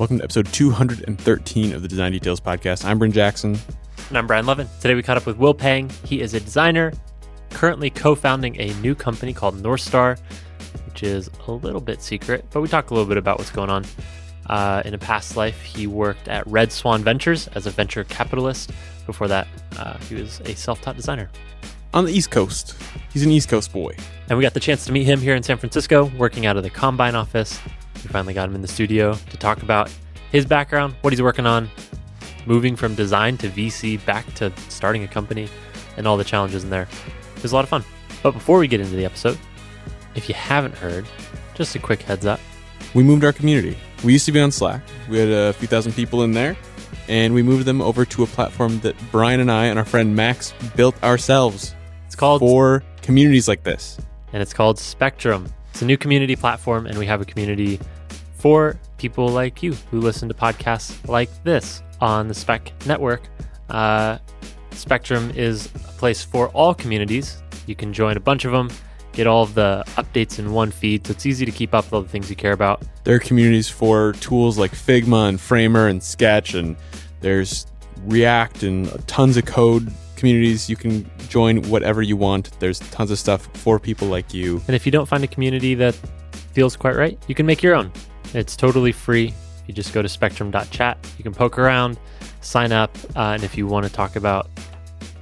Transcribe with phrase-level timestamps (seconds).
[0.00, 2.86] Welcome to episode 213 of the Design Details Podcast.
[2.86, 3.58] I'm Bryn Jackson.
[4.08, 4.66] And I'm Brian Levin.
[4.80, 5.90] Today we caught up with Will Pang.
[6.06, 6.94] He is a designer,
[7.50, 10.16] currently co founding a new company called North Star,
[10.86, 13.68] which is a little bit secret, but we talk a little bit about what's going
[13.68, 13.84] on.
[14.46, 18.72] Uh, in a past life, he worked at Red Swan Ventures as a venture capitalist.
[19.04, 19.48] Before that,
[19.78, 21.28] uh, he was a self taught designer.
[21.92, 22.74] On the East Coast.
[23.12, 23.94] He's an East Coast boy.
[24.30, 26.62] And we got the chance to meet him here in San Francisco, working out of
[26.62, 27.60] the Combine office.
[27.96, 29.92] We finally got him in the studio to talk about
[30.32, 31.68] his background, what he's working on,
[32.46, 35.48] moving from design to VC back to starting a company,
[35.96, 36.88] and all the challenges in there.
[37.36, 37.84] It was a lot of fun.
[38.22, 39.38] But before we get into the episode,
[40.14, 41.06] if you haven't heard,
[41.54, 42.40] just a quick heads up.
[42.94, 43.76] We moved our community.
[44.04, 44.82] We used to be on Slack.
[45.08, 46.56] We had a few thousand people in there,
[47.08, 50.14] and we moved them over to a platform that Brian and I and our friend
[50.16, 51.74] Max built ourselves
[52.06, 53.98] It's called for communities like this.
[54.32, 55.52] and it's called Spectrum.
[55.70, 57.80] It's a new community platform, and we have a community
[58.34, 63.22] for people like you who listen to podcasts like this on the Spec Network.
[63.68, 64.18] Uh,
[64.72, 67.42] Spectrum is a place for all communities.
[67.66, 68.70] You can join a bunch of them,
[69.12, 71.92] get all of the updates in one feed, so it's easy to keep up with
[71.92, 72.82] all the things you care about.
[73.04, 76.76] There are communities for tools like Figma and Framer and Sketch, and
[77.20, 77.66] there's
[78.06, 80.70] React and tons of code communities.
[80.70, 82.58] You can join whatever you want.
[82.60, 84.62] There's tons of stuff for people like you.
[84.68, 85.94] And if you don't find a community that
[86.52, 87.90] feels quite right, you can make your own.
[88.32, 89.34] It's totally free.
[89.66, 90.98] You just go to spectrum.chat.
[91.18, 91.98] You can poke around,
[92.40, 94.48] sign up, uh, and if you want to talk about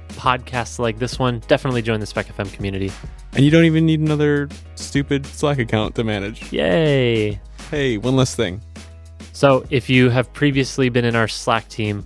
[0.09, 2.91] podcasts like this one, definitely join the Spec FM community.
[3.33, 6.51] And you don't even need another stupid Slack account to manage.
[6.51, 7.39] Yay!
[7.69, 8.61] Hey, one less thing.
[9.33, 12.05] So if you have previously been in our Slack team,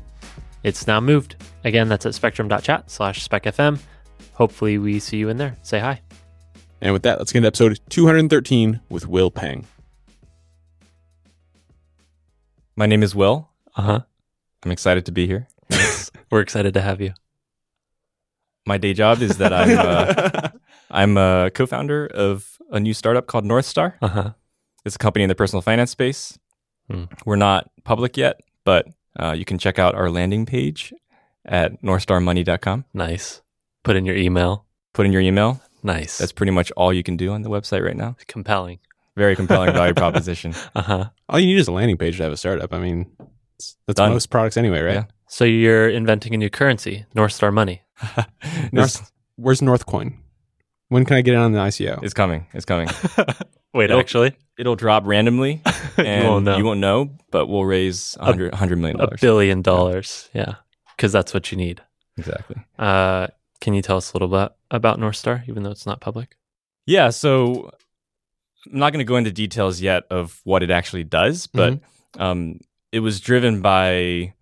[0.64, 1.36] it's now moved.
[1.64, 3.80] Again, that's at spectrum.chat slash specfm.
[4.34, 5.56] Hopefully we see you in there.
[5.62, 6.02] Say hi.
[6.82, 9.66] And with that, let's get into episode 213 with Will Pang.
[12.76, 13.50] My name is Will.
[13.76, 14.00] Uh huh.
[14.66, 15.48] I'm excited to be here.
[16.32, 17.14] We're excited to have you.
[18.66, 20.50] My day job is that I'm uh,
[20.92, 23.98] I'm a co-founder of a new startup called North Star.
[24.02, 24.34] Uh huh.
[24.86, 26.38] It's a company in the personal finance space.
[26.90, 27.06] Hmm.
[27.26, 28.88] We're not public yet, but
[29.18, 30.92] uh, you can check out our landing page
[31.46, 32.86] at northstarmoney.com.
[32.94, 33.42] Nice.
[33.84, 34.66] Put in your email.
[34.94, 35.62] Put in your email.
[35.84, 36.18] Nice.
[36.18, 38.16] That's pretty much all you can do on the website right now.
[38.28, 38.80] compelling.
[39.18, 40.54] Very compelling value proposition.
[40.76, 41.10] Uh huh.
[41.30, 42.74] All you need is a landing page to have a startup.
[42.74, 43.12] I mean,
[43.88, 44.12] that's Done.
[44.14, 44.94] most products anyway, right?
[44.96, 45.04] Yeah.
[45.28, 47.82] So you're inventing a new currency, North Star money.
[48.16, 50.16] North North, where's Northcoin?
[50.90, 52.04] When can I get it on the ICO?
[52.04, 52.46] It's coming.
[52.54, 52.88] It's coming.
[53.74, 54.00] Wait, Nope.
[54.00, 55.62] actually, It'll drop randomly,
[55.98, 56.58] and you won't know.
[56.58, 59.20] you won't know, but we'll raise 100, 100 million a dollars.
[59.22, 60.30] billion dollars.
[60.34, 60.56] Yeah,
[61.04, 61.82] because that's what you need.
[62.18, 62.56] Exactly.
[62.80, 63.28] Uh,
[63.60, 66.38] can you tell us a little bit about North Star, even though it's not public?
[66.86, 67.72] Yeah, so
[68.72, 71.78] I'm not going to go into details yet of what it actually does, but
[72.18, 72.62] um,
[72.94, 74.34] it was driven by,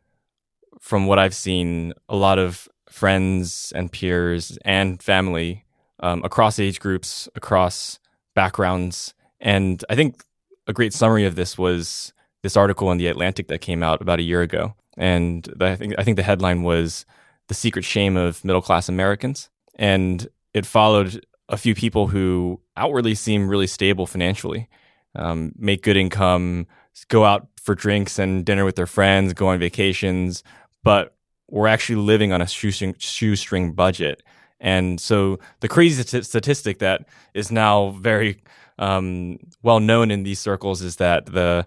[0.79, 5.65] from what I've seen, a lot of friends and peers and family
[5.99, 7.97] um, across age groups, across
[8.35, 9.15] backgrounds.
[9.39, 10.23] And I think
[10.67, 14.19] a great summary of this was this article in The Atlantic that came out about
[14.19, 14.75] a year ago.
[14.97, 17.05] And I, think, I think the headline was
[17.47, 19.49] The Secret Shame of Middle Class Americans.
[19.75, 24.69] And it followed a few people who outwardly seem really stable financially,
[25.15, 26.67] um, make good income,
[27.07, 30.43] go out for drinks and dinner with their friends, go on vacations,
[30.83, 31.15] but
[31.49, 34.23] we're actually living on a shoestring, shoestring budget.
[34.59, 38.41] And so the crazy st- statistic that is now very
[38.79, 41.65] um, well known in these circles is that the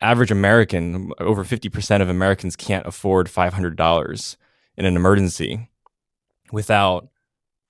[0.00, 4.36] average American, over 50% of Americans can't afford $500
[4.76, 5.68] in an emergency
[6.50, 7.08] without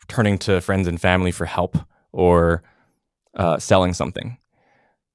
[0.09, 1.77] turning to friends and family for help
[2.13, 2.63] or
[3.35, 4.39] uh, selling something.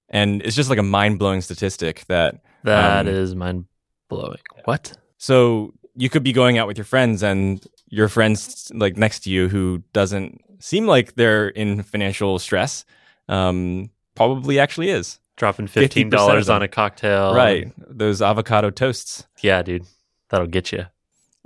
[0.10, 3.66] And it's just like a mind blowing statistic that That Um, is mind
[4.10, 4.40] blowing.
[4.66, 4.98] What?
[5.18, 9.32] so you could be going out with your friends and your friends like next to
[9.32, 12.86] you who doesn't seem like they're in financial stress
[13.28, 15.20] um, probably actually is.
[15.38, 17.72] Dropping fifteen dollars on a cocktail, right.
[17.78, 19.28] Those avocado toasts.
[19.42, 19.86] Yeah, dude,
[20.30, 20.88] that'll get you.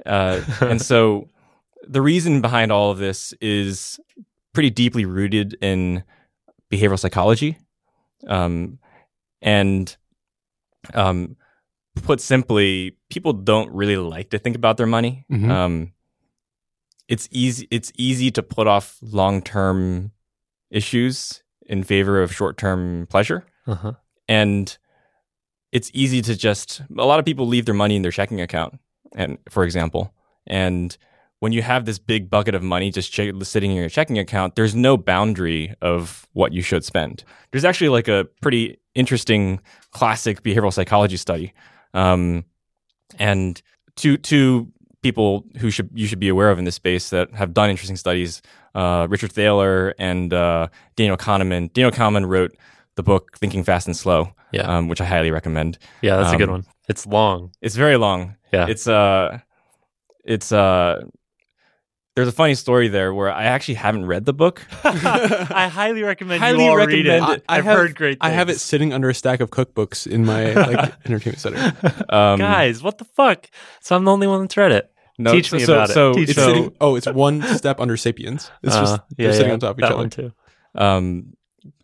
[0.05, 1.27] Uh, and so
[1.85, 3.99] the reason behind all of this is
[4.53, 6.03] pretty deeply rooted in
[6.71, 7.57] behavioral psychology.
[8.27, 8.79] Um,
[9.41, 9.93] and
[10.93, 11.35] um,
[12.03, 15.25] put simply, people don't really like to think about their money.
[15.29, 15.49] Mhm.
[15.49, 15.91] Um,
[17.09, 17.67] it's easy.
[17.71, 20.11] It's easy to put off long term
[20.69, 23.93] issues in favor of short term pleasure Uh-huh.
[24.27, 24.77] and
[25.71, 28.79] it's easy to just a lot of people leave their money in their checking account
[29.15, 30.13] and for example
[30.47, 30.97] and
[31.41, 34.55] when you have this big bucket of money just ch- sitting in your checking account,
[34.55, 37.23] there's no boundary of what you should spend.
[37.51, 39.59] There's actually like a pretty interesting
[39.89, 41.51] classic behavioral psychology study,
[41.95, 42.45] um,
[43.17, 43.59] and
[43.95, 44.71] two two
[45.01, 47.97] people who should you should be aware of in this space that have done interesting
[47.97, 48.43] studies.
[48.75, 51.73] Uh, Richard Thaler and uh, Daniel Kahneman.
[51.73, 52.55] Daniel Kahneman wrote
[52.95, 54.63] the book Thinking Fast and Slow, Yeah.
[54.63, 55.77] um, which I highly recommend.
[56.01, 56.65] Yeah, that's a good um, one.
[56.89, 57.51] It's long.
[57.61, 58.35] It's very long.
[58.53, 58.67] Yeah.
[58.67, 59.39] It's uh
[60.25, 61.01] it's uh
[62.15, 64.65] there's a funny story there where I actually haven't read the book.
[64.83, 67.05] I highly recommend Highly you all read it.
[67.07, 67.21] it.
[67.23, 70.25] I I've have- heard great I have it sitting under a stack of cookbooks in
[70.25, 71.73] my like entertainment center.
[72.09, 73.47] Um, Guys, what the fuck?
[73.79, 74.91] So I'm the only one that's read it.
[75.17, 75.93] no, teach so, me so, about it.
[75.93, 76.75] So, Teach It's so, sitting.
[76.81, 78.51] Oh, it's one step under Sapiens.
[78.61, 79.95] It's just Uh, they're sitting on top of each that other.
[79.97, 80.33] one too.
[80.75, 81.33] um,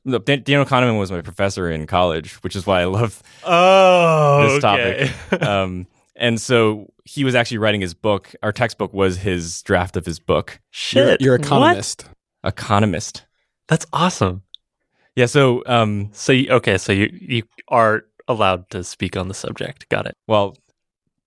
[0.07, 4.47] no, Dan- Daniel Kahneman was my professor in college, which is why I love Oh,
[4.49, 5.41] this topic.
[5.43, 8.33] um, and so he was actually writing his book.
[8.41, 11.45] Our textbook was his draft of his book, Shit, You're, you're What?
[11.45, 12.05] economist.
[12.43, 13.25] Economist.
[13.67, 14.41] That's awesome.
[15.15, 15.25] Yeah.
[15.27, 19.87] So, um, So you, okay, so you you are allowed to speak on the subject.
[19.89, 20.15] Got it.
[20.27, 20.55] well,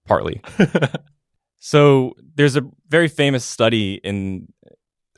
[0.06, 0.40] partly.
[1.62, 4.50] So there's a very famous study in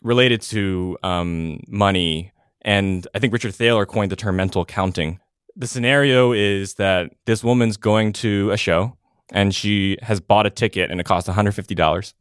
[0.02, 2.32] related to um, money,
[2.62, 5.20] and I think Richard Thaler coined the term mental accounting.
[5.54, 8.96] The scenario is that this woman's going to a show,
[9.32, 12.14] and she has bought a ticket, and it costs $150.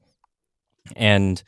[0.95, 1.43] And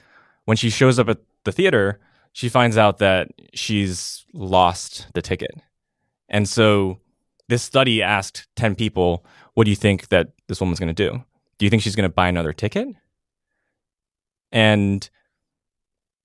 [0.46, 2.00] when she shows up at the theater,
[2.32, 5.52] she finds out that she's lost the ticket.
[6.30, 7.00] And so
[7.50, 11.24] this study asked 10 people, what do you think that this woman's going to do?
[11.58, 12.88] Do you think she's going to buy another ticket?
[14.52, 15.08] And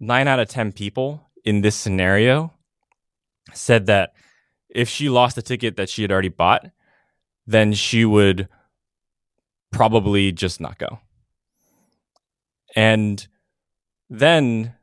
[0.01, 2.53] nine out of 10 people in this scenario
[3.55, 4.15] said that
[4.69, 6.71] if she lost the ticket that she had already bought,
[7.47, 8.49] then she would
[9.73, 10.99] probably just not go.
[12.77, 13.27] And
[14.11, 14.75] then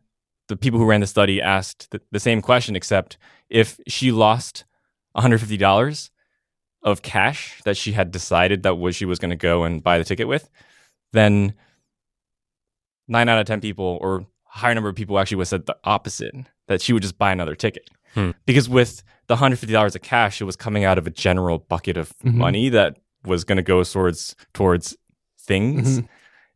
[0.47, 3.17] the people who ran the study asked the, the same question, except
[3.49, 4.65] if she lost
[5.15, 6.09] $150
[6.83, 9.97] of cash that she had decided that was she was going to go and buy
[9.97, 10.49] the ticket with,
[11.13, 11.53] then
[13.07, 15.77] nine out of 10 people or a higher number of people actually would said the
[15.83, 16.35] opposite,
[16.67, 17.89] that she would just buy another ticket.
[18.15, 18.31] Hmm.
[18.45, 22.17] Because with the $150 of cash, it was coming out of a general bucket of
[22.19, 22.33] Mhm.
[22.35, 24.95] money that was going to go towards, towards
[25.39, 25.99] things.
[25.99, 26.07] Mhm.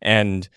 [0.01, 0.49] And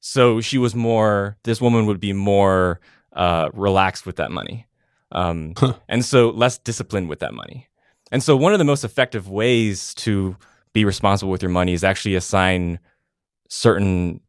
[0.00, 2.80] so she was more, this woman would be more
[3.12, 4.66] uh, relaxed with that money.
[5.12, 5.74] Um, Huh.
[5.88, 7.66] and so less disciplined with that money.
[8.12, 10.36] And so one of the most effective ways to
[10.74, 12.78] be responsible with your money is actually assign
[13.48, 14.20] certain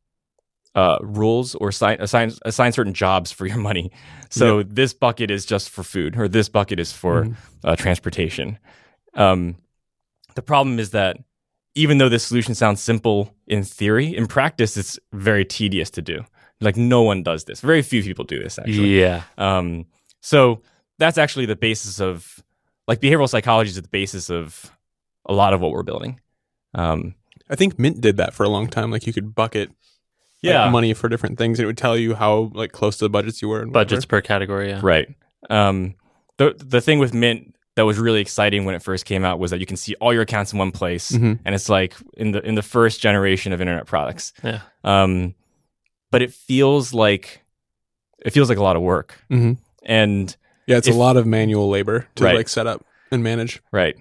[0.75, 3.91] uh, rules or assign, assign assign certain jobs for your money.
[4.29, 7.35] So this bucket is just for food, or this bucket is for Mhm.
[7.63, 8.59] uh, transportation.
[9.13, 9.55] Um,
[10.35, 11.17] the problem is that
[11.75, 16.23] even though this solution sounds simple in theory, in practice it's very tedious to do.
[16.59, 17.61] Like no one does this.
[17.61, 18.99] Very few people do this actually.
[18.99, 19.23] Yeah.
[19.37, 19.85] Um,
[20.21, 20.61] so
[20.99, 22.43] that's actually the basis of
[22.87, 24.71] like behavioral psychology is the basis of
[25.25, 26.19] a lot of what we're building.
[26.73, 27.13] Um,
[27.49, 28.89] I think Mint did that for a long time.
[28.91, 29.69] Like you could bucket
[30.43, 31.59] like, yeah, money for different things.
[31.59, 33.61] It would tell you how like close to the budgets you were.
[33.61, 34.69] And Budgets per category.
[34.69, 34.79] Yeah.
[34.83, 35.07] right.
[35.49, 35.95] Um,
[36.37, 39.51] the the thing with Mint that was really exciting when it first came out was
[39.51, 42.31] that you can see all your accounts in one place, hmm and it's like in
[42.31, 44.33] the in the first generation of internet products.
[44.43, 44.61] Yeah.
[44.83, 45.35] Um,
[46.11, 47.43] but it feels like
[48.25, 49.53] it feels like a lot of work, hmm
[49.83, 50.35] and
[50.67, 52.35] Yeah, it's If- a lot of manual labor to Right.
[52.35, 53.61] like set up and manage.
[53.71, 53.95] Right.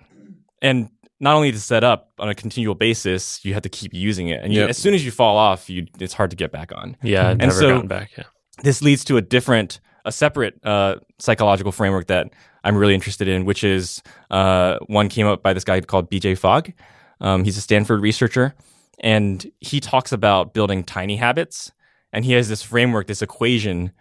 [0.62, 0.88] And
[1.20, 4.42] not only to set up on a continual basis, you have to keep using it.
[4.42, 4.70] And you, Yep.
[4.70, 6.96] as soon as you fall off, you it's hard to get back on.
[7.02, 7.24] Yeah.
[7.26, 8.10] I've And never so- gotten back.
[8.16, 8.24] Yeah.
[8.62, 12.28] This leads to a different, a separate uh, psychological framework that
[12.64, 16.36] I'm really interested in, which is uh, one came up by this guy called BJ
[16.36, 16.72] Fogg.
[17.20, 18.54] Um, he's a Stanford researcher,
[19.00, 21.70] and he talks about building tiny habits.
[22.12, 23.92] And he has this framework, this equation,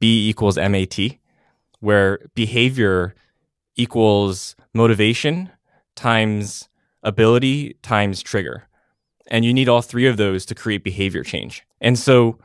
[0.00, 1.18] B equals MAT,
[1.80, 3.14] where behavior
[3.76, 5.50] equals motivation
[5.98, 6.68] times
[7.02, 8.68] ability times trigger.
[9.30, 11.64] And you need all three of those to create behavior change.
[11.80, 12.38] And so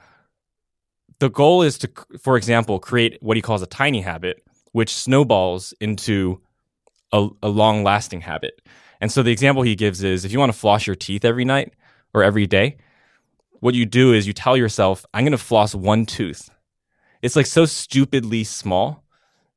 [1.20, 1.90] the goal is to,
[2.22, 4.44] for example, create what he calls a tiny habit,
[4.74, 6.42] which snowballs into
[7.14, 8.62] a, a long lasting habit.
[9.00, 11.46] And so the example he gives is if you want to floss your teeth every
[11.46, 11.74] night
[12.14, 12.78] or every day,
[13.60, 16.50] what you do is you tell yourself, I'm going to floss one tooth.
[17.22, 19.04] It's like so stupidly small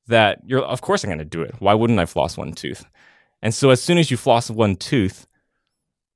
[0.06, 1.56] that you're, of course, I'm going to do it.
[1.58, 2.84] Why wouldn't I floss one tooth?
[3.42, 5.26] And so as soon as you floss one tooth,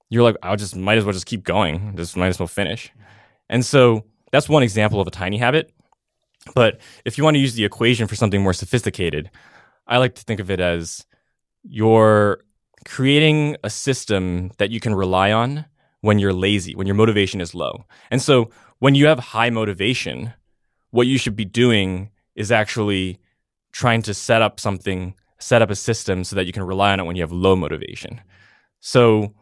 [0.09, 1.97] you're like, I'll just might as well just keep going.
[1.97, 2.91] Just might as well finish.
[3.49, 5.73] And so that's one example of a tiny habit.
[6.55, 9.31] But if you want to use the equation for something more sophisticated,
[9.87, 11.07] I like to think of it as
[11.63, 12.43] you're
[12.87, 15.67] creating a system that you can rely on
[16.01, 17.85] when you're lazy, when your motivation is low.
[18.11, 20.33] And so when you have high motivation,
[20.91, 23.19] what you should be doing is actually
[23.73, 27.01] trying to set up something, set up a system so that you can rely on
[27.01, 28.21] it when you have low motivation.
[28.81, 29.35] So,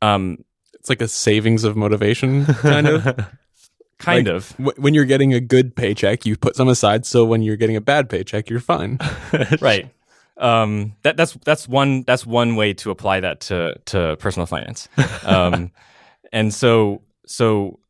[0.00, 0.44] um,
[0.74, 3.04] It's like a savings of motivation, kind of.
[3.98, 7.04] kind Like, of Wh- when you're getting a good paycheck, you put some aside.
[7.04, 8.98] So when you're getting a bad paycheck, you're fine.
[9.60, 9.92] right.
[10.36, 14.88] Um, that that's that's one that's one way to apply that to to personal finance.
[15.24, 15.72] Um,
[16.32, 17.80] and so so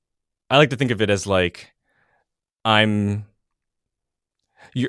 [0.48, 1.72] I like to think of it as like
[2.64, 3.26] I'm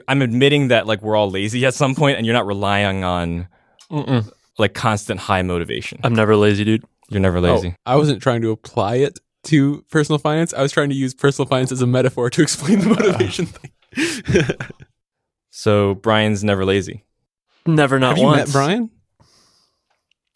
[0.07, 3.47] I'm admitting that like we're all lazy at some point, and you're not relying on
[3.91, 4.31] Mm-mm.
[4.57, 5.99] like constant high motivation.
[6.03, 6.83] I'm never lazy, dude.
[7.09, 7.69] You're never lazy.
[7.69, 10.53] Oh, I wasn't trying to apply it to personal finance.
[10.53, 13.71] I was trying to use personal finance as a metaphor to explain the motivation thing.
[15.51, 17.03] So Brian's never lazy.
[17.65, 18.47] Never, not Have you once.
[18.47, 18.89] met Brian?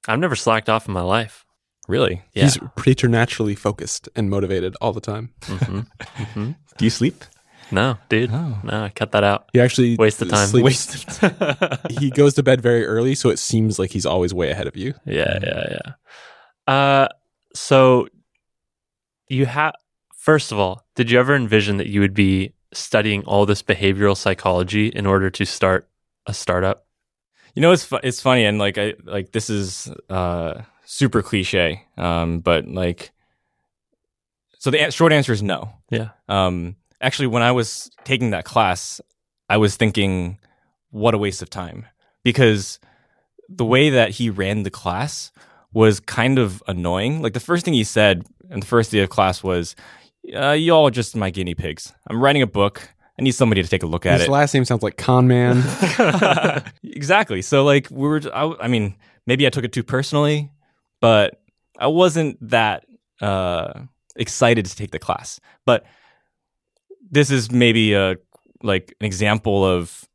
[0.08, 1.46] I've never slacked off in my life.
[1.88, 2.22] Really?
[2.34, 2.44] Yeah.
[2.44, 5.30] He's preternaturally focused and motivated all the time.
[5.46, 5.80] hmm
[6.34, 7.24] hmm Do you sleep?
[7.72, 8.30] No, dude.
[8.32, 8.60] Oh.
[8.64, 9.50] No, cut that out.
[9.54, 10.48] He actually Waste of time.
[10.48, 11.20] sleeps-
[12.00, 14.76] he goes to bed very early, so it seems like he's always way ahead of
[14.76, 14.94] you.
[15.06, 15.78] Yeah, yeah,
[16.68, 16.74] yeah.
[16.74, 17.08] Uh,
[17.56, 18.08] so
[19.28, 19.74] you have
[20.16, 24.16] first of all, did you ever envision that you would be studying all this behavioral
[24.18, 25.90] psychology in order to start
[26.26, 26.86] a startup?
[27.56, 31.84] You know, it's fu- it's funny, and like I like this is uh, super cliche,
[31.98, 33.12] um, but like,
[34.60, 35.72] so the an- short answer is no.
[35.92, 36.10] Yeah.
[36.28, 39.00] Um, actually, when I was taking that class,
[39.50, 40.40] I was thinking,
[40.90, 41.86] what a waste of time,
[42.24, 42.80] because
[43.50, 45.32] the way that he ran the class
[45.74, 47.22] was kind of annoying.
[47.22, 49.76] Like the first thing he said in the first day of class was,
[50.34, 51.94] uh, "Y'all are just my guinea pigs.
[52.08, 52.90] I'm writing a book.
[53.20, 55.28] I need somebody to take a look at His it." last name sounds like Con
[55.28, 55.64] Man.
[56.84, 57.42] exactly.
[57.42, 58.22] So like we were.
[58.34, 58.96] I, I mean,
[59.28, 60.52] maybe I took it too personally,
[61.02, 61.42] but
[61.78, 62.86] I wasn't that
[63.22, 63.74] uh,
[64.16, 65.40] excited to take the class.
[65.66, 65.86] But
[67.14, 68.18] this is maybe a
[68.62, 70.08] like an example of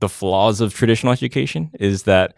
[0.00, 1.70] the flaws of traditional education.
[1.78, 2.34] Is that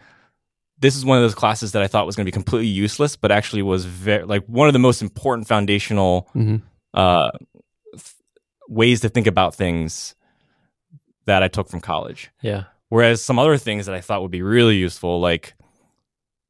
[0.79, 3.15] this is one of those classes that I thought was going to be completely useless,
[3.15, 6.57] but actually was very like one of the most important foundational hmm
[6.93, 7.31] uh,
[7.93, 8.15] th-
[8.67, 10.13] ways to think about things
[11.25, 12.29] that I took from college.
[12.41, 12.63] Yeah.
[12.89, 15.53] Whereas some other things that I thought would be really useful, like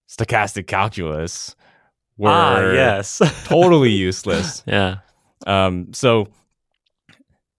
[0.10, 1.56] stochastic calculus,
[2.18, 3.22] were Ah, yes.
[3.46, 4.64] totally useless.
[4.66, 4.98] yeah.
[5.46, 6.28] Um, so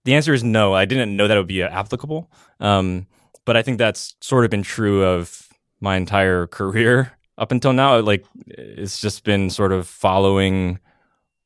[0.04, 0.74] the answer is no.
[0.74, 2.30] I didn't know that it would be applicable.
[2.60, 3.06] Um,
[3.44, 5.48] but I think that's sort of been true of
[5.80, 7.98] my entire career up until now.
[8.00, 10.78] Like it's just been sort of following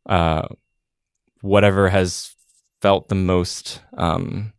[0.07, 0.47] uh,
[1.41, 2.35] whatever has
[2.81, 4.53] felt the most um,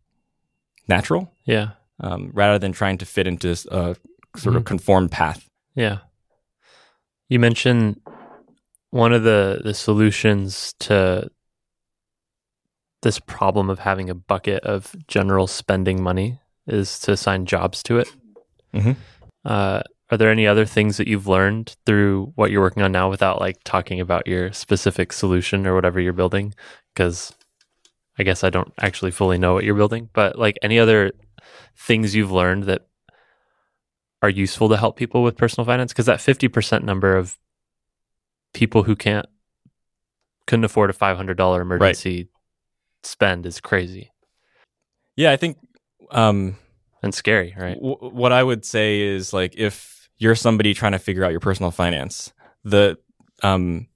[0.88, 1.70] natural Yeah.
[2.00, 3.96] um, rather than trying to fit into this, a
[4.36, 4.68] sort of Mhm.
[4.68, 5.48] conformed path.
[5.75, 6.00] Yeah.
[7.30, 8.01] You mentioned
[8.89, 11.30] one of the the solutions to
[13.01, 18.00] this problem of having a bucket of general spending money is to assign jobs to
[18.00, 18.13] it.
[18.74, 18.96] Mhm.
[19.46, 23.10] Uh, are there any other things that you've learned through what you're working on now
[23.10, 26.54] without like talking about your specific solution or whatever you're building?
[26.94, 27.34] Because
[28.18, 31.12] I guess I don't actually fully know what you're building, but like any other
[31.75, 32.88] things you've learned that
[34.22, 35.94] are useful to help people with personal finance?
[35.94, 37.38] Because that 50% number of
[38.54, 39.27] people who can't,
[40.48, 42.30] couldn't afford a $500 emergency
[43.04, 44.12] spend is crazy
[45.16, 45.58] Yeah, I think
[46.12, 46.58] um,
[47.04, 47.75] and scary, right?
[47.75, 51.39] w- what I would say is like if you're somebody trying to figure out your
[51.39, 52.98] personal finance, the
[53.44, 53.88] um,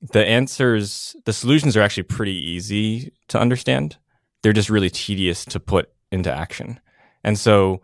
[0.00, 3.96] the answers, the solutions are actually pretty easy to understand.
[4.42, 6.78] They're just really tedious to put into action.
[7.24, 7.82] And so,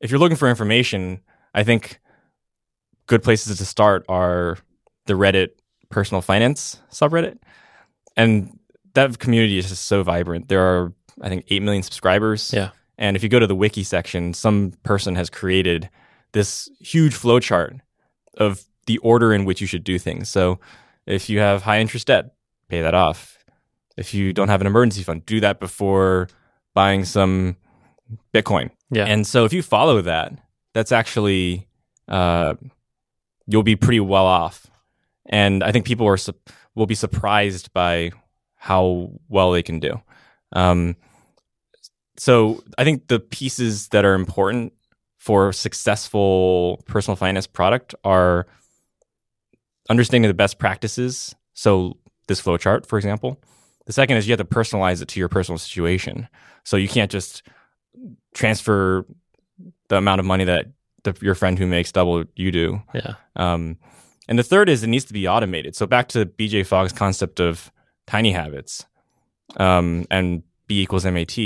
[0.00, 1.20] if you're looking for information,
[1.54, 2.00] I think
[3.06, 4.58] good places to start are
[5.06, 5.50] the Reddit
[5.90, 7.38] personal finance subreddit.
[8.16, 8.58] And
[8.94, 10.48] that community is just so vibrant.
[10.48, 12.52] There are, I think, 8 million subscribers.
[12.52, 12.70] Yeah.
[12.96, 15.90] And if you go to the wiki section, some person has created
[16.32, 17.80] this huge flowchart
[18.36, 20.28] of the order in which you should do things.
[20.28, 20.60] So
[21.06, 22.34] if you have high interest debt,
[22.68, 23.38] pay that off.
[23.96, 26.28] If you don't have an emergency fund, do that before
[26.74, 27.56] buying some
[28.32, 28.70] Bitcoin.
[28.90, 29.04] Yeah.
[29.06, 30.32] And so if you follow that,
[30.72, 31.68] that's actually
[32.08, 32.54] uh,
[33.46, 34.66] you'll be pretty well off.
[35.26, 36.34] And I think people are su-
[36.74, 38.10] will be surprised by
[38.64, 40.00] how well they can do.
[40.52, 40.96] Um,
[42.16, 44.72] so I think the pieces that are important
[45.18, 48.46] for successful personal finance product are
[49.90, 51.34] understanding the best practices.
[51.52, 53.38] So this flowchart, for example.
[53.84, 56.26] The second is you have to personalize it to your personal situation.
[56.64, 57.42] So you can't just
[58.32, 59.04] transfer
[59.90, 60.68] the amount of money that
[61.02, 62.82] the, your friend who makes double you do.
[62.94, 63.16] yeah.
[63.36, 63.76] Um,
[64.26, 65.76] and the third is it needs to be automated.
[65.76, 67.70] So back to BJ Fogg's concept of
[68.06, 68.86] tiny habits.
[69.56, 71.36] um, and B equals MAT,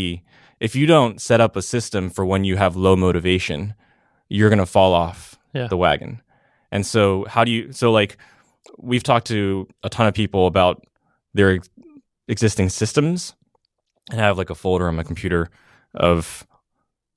[0.61, 3.75] if you don't set up a system for when you have low motivation,
[4.29, 5.67] you're going to fall off Yeah.
[5.67, 6.23] the wagon.
[6.71, 7.73] And so, how do you?
[7.73, 8.17] So, like,
[8.79, 10.85] we've talked to a ton of people about
[11.35, 11.69] their ex-
[12.29, 13.35] existing systems,
[14.11, 15.49] and I have like a folder on my computer
[15.95, 16.47] of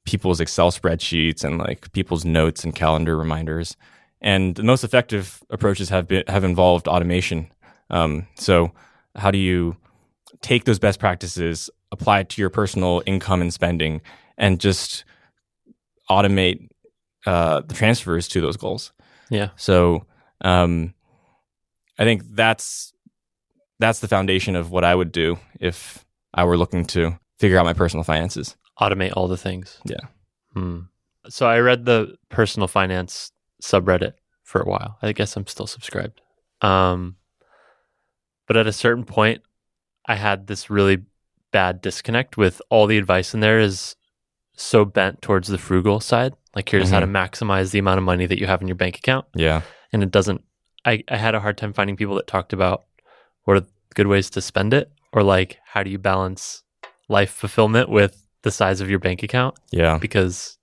[0.06, 3.76] people's Excel spreadsheets and like people's notes and calendar reminders.
[4.22, 7.52] And the most effective approaches have been have involved automation.
[7.90, 8.72] Um, so,
[9.16, 9.78] how do you
[10.42, 14.02] take those best practices, apply it to your personal income and spending,
[14.38, 15.04] and just
[16.10, 16.68] automate
[17.26, 18.94] uh, the transfers to those goals?
[19.30, 19.50] Yeah.
[19.56, 20.06] So,
[20.42, 20.94] um,
[21.98, 22.94] I think that's
[23.80, 27.66] that's the foundation of what I would do if I were looking to figure out
[27.66, 28.56] my personal finances.
[28.80, 29.80] Automate all the things.
[29.86, 30.08] Yeah.
[30.54, 30.82] Hmm.
[31.30, 34.14] So I read the personal finance subreddit
[34.44, 34.98] for a while.
[35.02, 36.22] I guess I'm still subscribed.
[36.62, 37.18] Um,
[38.52, 39.42] but at a certain point,
[40.06, 41.04] I had this really
[41.54, 43.96] bad disconnect with all the advice in there is
[44.58, 46.34] so bent towards the frugal side.
[46.54, 47.16] Like here's how to mm-hmm.
[47.16, 49.26] maximize the amount of money that you have in your bank account.
[49.34, 49.62] Yeah.
[49.94, 50.44] And it doesn't
[50.84, 52.84] I, I had a hard time finding people that talked about
[53.46, 53.66] what are
[53.96, 56.62] good ways to spend it or like how do you balance
[57.08, 59.98] life fulfillment with the size of your bank account Yeah.
[59.98, 60.58] because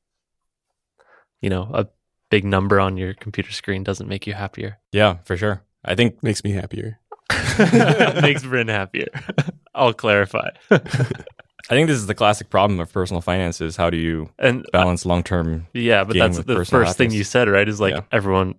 [1.40, 1.86] you know a
[2.28, 5.62] big number on your computer screen doesn't make you happier Yeah, for sure.
[5.82, 7.00] I think Makes me happier.
[8.22, 9.08] makes Bryn happier
[9.74, 13.76] i'll clarify I think this is the classic problem of personal finances.
[13.76, 15.66] How do you and balance long term?
[15.74, 18.02] yeah but that's the personal first thing you said right is like Yeah.
[18.10, 18.54] everyone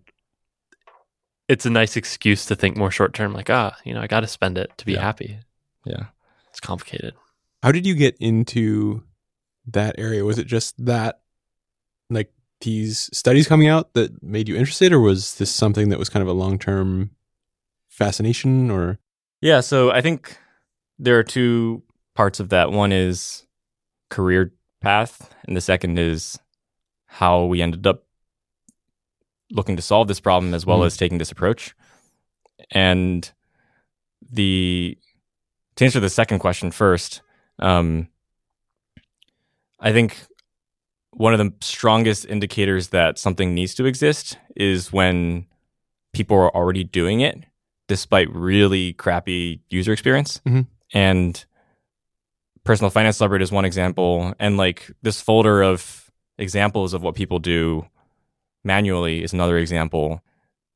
[1.48, 4.28] it's a nice excuse to think more short term like ah you know i gotta
[4.28, 5.02] spend it to be Yeah.
[5.02, 5.40] happy
[5.86, 6.06] Yeah.
[6.52, 7.16] it's complicated
[7.64, 9.04] How did you get into
[9.72, 10.24] that area?
[10.26, 11.20] Was it just that,
[12.10, 16.10] like these studies coming out that made you interested, or was this something that was
[16.10, 17.12] kind of a long term
[18.00, 18.72] fascination?
[18.72, 18.98] Or
[19.42, 19.60] Yeah.
[19.60, 20.38] So I think
[20.98, 21.84] there are two
[22.16, 22.72] parts of that.
[22.72, 23.46] One is
[24.10, 26.40] career path, and the second is
[27.06, 28.06] how we ended up
[29.52, 30.86] looking to solve this problem as well Mhm.
[30.88, 31.76] as taking this approach.
[32.72, 33.32] And
[34.32, 34.98] the
[35.76, 37.22] to answer the second question first,
[37.60, 38.10] um,
[39.80, 40.26] I think
[41.12, 45.46] one of the strongest indicators that something needs to exist is when
[46.14, 47.46] people are already doing it
[47.90, 50.40] despite really crappy user experience.
[50.48, 50.68] Mhm.
[50.94, 51.44] And
[52.64, 54.34] personal finance subreddit is one example.
[54.40, 57.86] And like this folder of examples of what people do
[58.64, 60.22] manually is another example.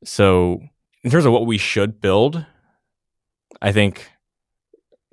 [0.03, 0.61] So
[1.03, 2.45] in terms of what we should build,
[3.61, 4.09] I think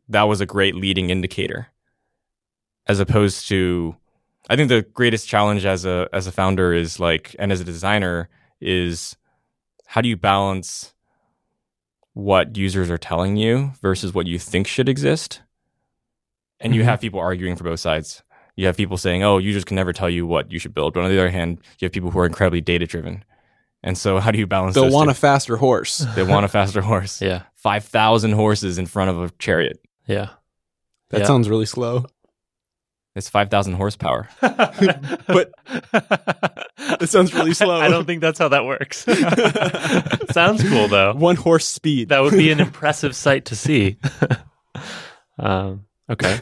[0.09, 1.69] that was a great leading indicator.
[2.87, 3.95] As opposed to
[4.49, 7.65] I think the greatest challenge as a as a founder is like and as a
[7.65, 9.17] designer is
[9.87, 10.95] how do you balance
[12.15, 15.43] what users are telling you versus what you think should exist?
[16.61, 16.87] And you Mhm.
[16.87, 18.23] have people arguing for both sides.
[18.57, 21.03] You have people saying, "Oh, users can never tell you what you should build," but
[21.05, 23.25] on the other hand, you have people who are incredibly data driven.
[23.83, 24.75] And so, how do you balance?
[24.75, 25.13] they'll those want two?
[25.13, 25.99] a faster horse.
[26.15, 27.23] they want a faster horse.
[27.23, 29.79] yeah Five thousand horses in front of a chariot.
[30.07, 30.31] yeah
[31.11, 31.27] That Yeah.
[31.27, 32.07] sounds really slow.
[33.17, 34.29] It's five thousand horsepower.
[34.41, 35.53] but
[37.01, 37.81] It sounds really slow.
[37.81, 39.05] I don't think that's how that works.
[40.33, 41.15] Sounds cool though.
[41.15, 42.11] One horse speed.
[42.11, 43.97] That would be an impressive sight to see.
[45.39, 46.41] um, okay,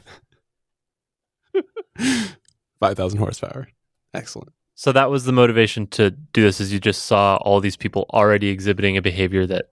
[2.80, 3.68] Five thousand horsepower.
[4.14, 4.52] Excellent.
[4.74, 6.60] so that was the motivation to do this.
[6.60, 9.70] Is you just saw all these people already exhibiting a behavior that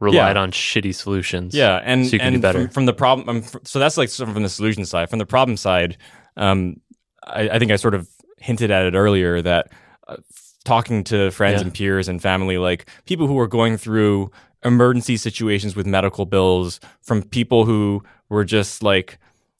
[0.00, 0.42] relied Yeah.
[0.42, 1.54] on shitty solutions.
[1.54, 2.60] Yeah, and So you can do and better.
[2.62, 5.08] From, from the problem, um, fr- so that's like from the solution side.
[5.10, 5.96] From the problem side,
[6.36, 6.80] um,
[7.26, 9.72] I, I think I sort of hinted at it earlier that
[10.08, 11.66] uh, f- talking to friends Yeah.
[11.66, 14.30] and peers and family, like people who are going through
[14.64, 19.18] emergency situations with medical bills, from people who were just like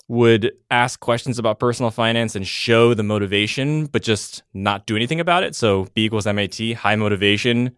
[0.09, 5.21] would ask questions about personal finance and show the motivation, but just not do anything
[5.21, 5.55] about it.
[5.55, 7.75] So B equals MAT, high motivation.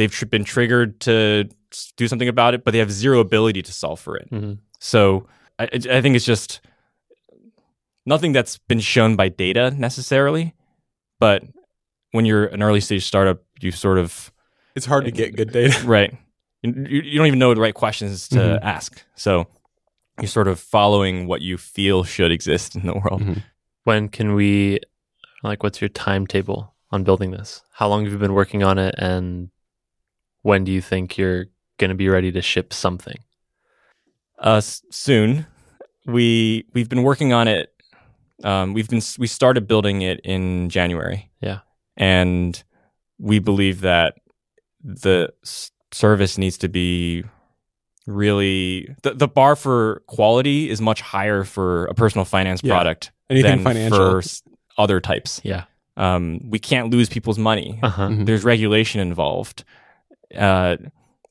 [0.00, 1.48] They've tr- been triggered to
[1.98, 4.30] do something about it, but they have zero ability to solve for it.
[4.30, 4.58] Mhm.
[4.78, 5.26] So
[5.58, 6.60] I, I I think it's just
[8.06, 10.54] nothing that's been shown by data necessarily,
[11.18, 11.42] but
[12.12, 14.32] when you're an early stage startup, you sort of
[14.74, 15.80] It's hard to get good data.
[15.86, 16.16] right.
[16.62, 18.58] You, you you don't even know the right questions to Mhm.
[18.62, 19.04] ask.
[19.14, 19.46] So
[20.18, 23.22] you're sort of following what you feel should exist in the world.
[23.22, 23.42] Mhm.
[23.84, 24.80] When can we?
[25.42, 27.62] Like, what's your timetable on building this?
[27.72, 29.50] How long have you been working on it, and
[30.42, 31.46] when do you think you're
[31.78, 33.16] going to be ready to ship something?
[34.38, 35.46] Uh, s- soon,
[36.06, 37.72] we we've been working on it.
[38.42, 41.30] Um, we've been we started building it in January.
[41.40, 41.60] Yeah.
[41.96, 42.62] and
[43.18, 44.14] we believe that
[44.82, 47.22] the s- service needs to be
[48.06, 52.72] really the, the bar for quality is much higher for a personal finance Yeah.
[52.74, 53.98] product Anything than financial.
[54.10, 54.42] for s-
[54.78, 55.40] other types.
[55.44, 55.64] Yeah.
[55.96, 57.78] Um, we can't lose people's money.
[57.82, 58.08] Uh huh.
[58.08, 58.26] Mhm.
[58.26, 59.64] There's regulation involved.
[60.36, 60.76] Uh,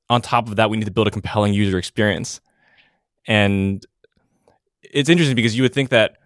[0.09, 2.41] on top of that, we need to build a compelling user experience.
[3.27, 3.85] And
[4.81, 6.17] it's interesting because you would think that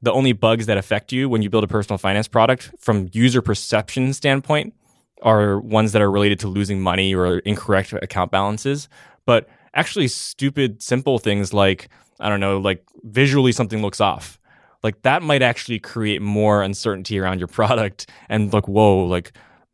[0.00, 3.40] the only bugs that affect you when you build a personal finance product from user
[3.40, 4.74] perception standpoint
[5.22, 8.88] are ones that are related to losing money or incorrect account balances.
[9.24, 14.38] But actually, stupid, simple things like, I don't know, like visually something looks off.
[14.82, 19.32] Like that might actually create more uncertainty around your product and like, whoa, like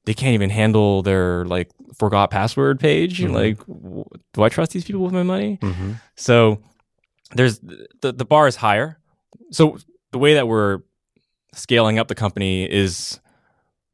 [0.09, 1.69] they can't even handle their like
[1.99, 3.21] forgot password page.
[3.21, 3.33] Mhm.
[3.35, 5.59] Like, w- do I trust these people with my money?
[5.61, 6.59] hmm So
[7.37, 7.59] there's
[8.03, 8.99] the the bar is higher.
[9.51, 9.77] So
[10.13, 10.79] the way that we're
[11.55, 13.21] scaling up the company is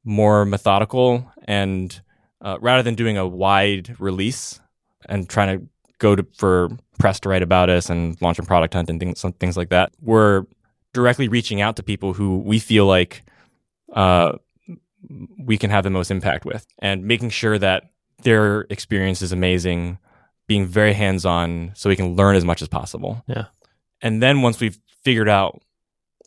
[0.04, 1.08] more methodical
[1.48, 2.00] and
[2.42, 4.60] uh, rather than doing a wide release
[5.08, 5.66] and trying to
[5.98, 9.18] go to, for press to write about us and launch a product hunt and things
[9.20, 10.44] some things like that, we're
[10.92, 13.22] directly reaching out to people who we feel like
[13.94, 14.32] uh,
[15.38, 17.90] we can have the most impact with and making sure that
[18.22, 19.98] their experience is amazing
[20.46, 23.22] being very hands on so we can learn as much as possible.
[23.26, 23.46] Yeah.
[24.02, 25.62] And then once we've figured out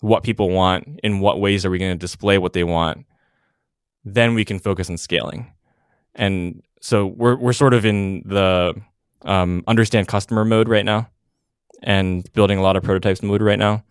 [0.01, 3.05] what people want, in what ways are we going to display what they want,
[4.03, 5.51] then we can focus on scaling.
[6.15, 8.75] And so we're we're sort of in the
[9.23, 11.09] um, understand customer mode right now
[11.83, 13.83] and building a lot of prototypes mode right now.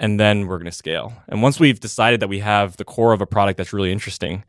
[0.00, 1.12] And then we're going to scale.
[1.28, 4.44] And once we've decided that we have the core of a product that's really interesting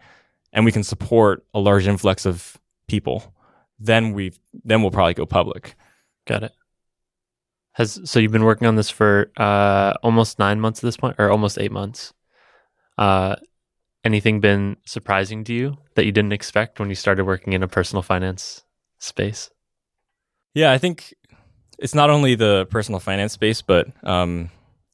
[0.54, 3.34] and we can support a large influx of people,
[3.78, 4.32] then we
[4.64, 5.76] then we'll probably go public.
[6.26, 6.54] Got it.
[7.74, 11.18] Has so you've been working on this for uh, almost nine months at this point,
[11.20, 12.14] or almost eight months.
[12.98, 13.36] Uh,
[14.04, 17.68] anything been surprising to you that you didn't expect when you started working in a
[17.68, 18.64] personal finance
[19.00, 19.50] space?
[20.54, 21.14] Yeah, I think
[21.80, 24.50] it's not only the personal finance space, but um,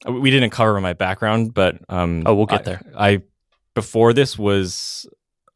[0.06, 2.82] we didn't cover my background, but um, Oh, we'll get I- there.
[2.96, 3.22] I
[3.74, 5.06] before this was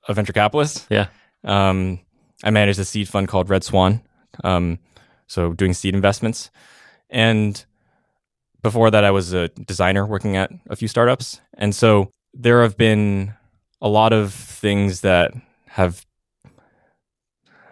[0.08, 0.86] a venture capitalist.
[0.90, 1.08] Yeah.
[1.44, 2.00] Um,
[2.44, 4.00] I managed a seed fund called Red Swan,
[4.44, 4.78] um,
[5.26, 6.50] so doing seed investments,
[7.10, 7.64] and
[8.62, 12.76] before that, I was a designer working at a few startups, and so there have
[12.76, 13.34] been
[13.80, 15.32] a lot of things that
[15.66, 16.04] have.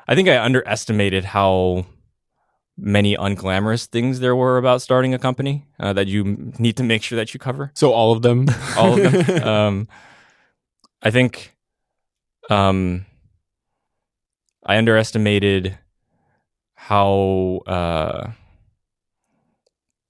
[0.09, 1.87] I think I underestimated how
[2.83, 7.03] many unglamorous things there were about starting a company uh, that you need to make
[7.03, 8.47] sure that you cover So all of them.
[8.77, 9.49] all of them.
[9.49, 9.89] um,
[11.03, 11.55] I think
[12.49, 13.05] um,
[14.65, 15.79] I underestimated
[16.75, 18.31] how uh,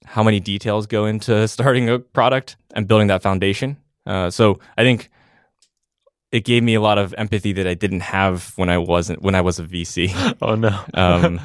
[0.05, 3.77] how many details go into starting a product and building that foundation.
[4.05, 5.09] Uh, so I think
[6.31, 9.35] it gave me a lot of empathy that I didn't have when I wasn't when
[9.35, 10.11] I was a VC.
[10.41, 10.79] Oh no.
[10.93, 11.39] Um,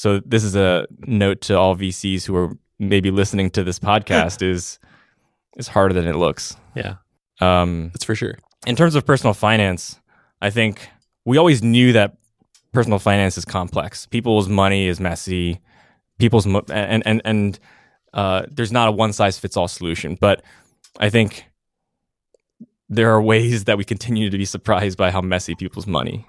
[0.00, 4.40] so this is a note to all VCs who are maybe listening to this podcast:
[4.40, 4.78] is
[5.56, 6.56] is harder than it looks.
[6.74, 6.94] yeah.
[7.42, 8.36] Um, That's for sure.
[8.66, 10.00] in terms of personal finance,
[10.40, 10.88] I think
[11.26, 12.16] we always knew that
[12.72, 14.06] personal finance is complex.
[14.06, 15.60] People's money is messy.
[16.18, 17.58] People's mo- and and and
[18.14, 20.16] uh, there's not a one size fits all solution.
[20.18, 20.42] But
[20.98, 21.44] I think
[22.88, 26.26] there are ways that we continue to be surprised by how messy people's money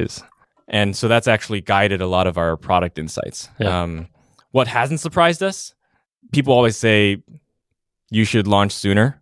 [0.00, 0.22] is,
[0.68, 3.48] and so that's actually guided a lot of our product insights.
[3.58, 3.82] Yeah.
[3.82, 4.08] Um,
[4.52, 5.74] what hasn't surprised us?
[6.32, 7.22] People always say
[8.10, 9.20] you should launch sooner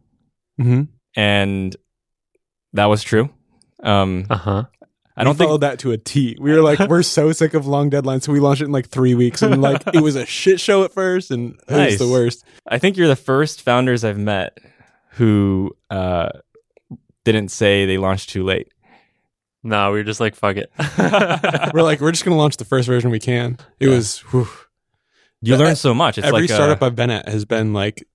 [0.60, 0.82] Mm-hmm.
[1.16, 1.76] and
[2.74, 3.30] that was true.
[3.82, 4.64] Um, Uh huh.
[5.16, 6.36] I don't we think followed that to a T.
[6.40, 8.88] We were like, we're so sick of long deadlines, so we launched it in like
[8.88, 11.98] three weeks, and like it was a shit show at first, and it Nice.
[11.98, 12.44] was the worst.
[12.66, 14.56] I think you're the first founders I've met
[15.12, 16.30] who uh,
[17.24, 18.71] didn't say they launched too late.
[19.64, 20.72] No, we were just like, fuck it.
[21.74, 23.58] We're like, we're just gonna launch the first version we can.
[23.78, 23.94] It Yeah.
[23.94, 24.48] was whew.
[25.40, 26.18] You The- learn so much.
[26.18, 28.06] It's every like uh, startup I've been at has been like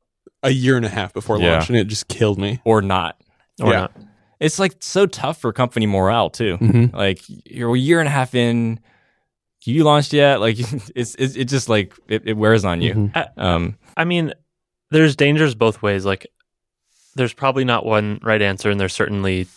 [0.43, 1.53] a year and a half before Yeah.
[1.53, 2.59] launch, and it just killed me.
[2.65, 3.15] or not.
[3.61, 3.79] or Yeah.
[3.79, 3.91] not.
[4.39, 6.57] It's like so tough for company morale too.
[6.57, 6.95] Mm-hmm.
[6.95, 8.79] Like you're a year and a half in,
[9.65, 10.39] you launched yet?
[10.39, 12.93] Like it's it's, it's just like it, it wears on you.
[12.93, 13.39] Mm-hmm.
[13.39, 14.33] Um, I mean,
[14.91, 16.05] there's dangers both ways.
[16.05, 16.27] Like,
[17.15, 19.47] there's probably not one right answer, and there's certainly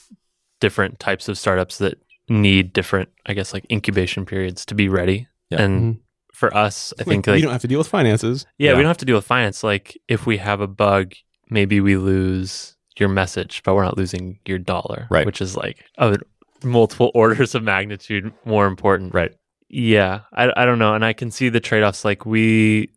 [0.60, 5.26] different types of startups that need different, I guess, like incubation periods to be ready.
[5.50, 5.62] Yeah.
[5.62, 6.00] And mm-hmm.
[6.32, 8.46] for us, I think like, like you don't have to deal with finances.
[8.58, 8.76] yeah, Yeah.
[8.76, 9.64] we don't have to deal with finance.
[9.64, 11.14] Like, if we have a bug,
[11.48, 15.26] maybe we lose your message, but we're not losing your dollar, Right.
[15.26, 16.16] Which is like oh,
[16.62, 19.34] multiple orders of magnitude more important, right.
[19.68, 20.94] yeah, I, I don't know.
[20.94, 22.04] And I can see the trade offs.
[22.04, 22.90] Like, we,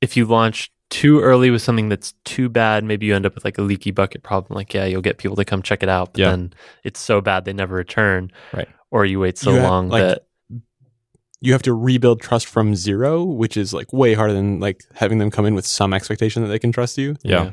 [0.00, 3.44] if you launch too early with something that's too bad, maybe you end up with
[3.44, 4.56] like a leaky bucket problem.
[4.56, 6.30] Like, yeah, you'll get people to come check it out, but Yeah.
[6.30, 6.52] then
[6.84, 8.30] it's so bad they never return.
[8.52, 8.68] Right.
[8.90, 10.26] Or you wait so You have, long like, that,
[11.40, 15.18] you have to rebuild trust from zero, which is like way harder than like having
[15.18, 17.16] them come in with some expectation that they can trust you.
[17.22, 17.50] Yeah.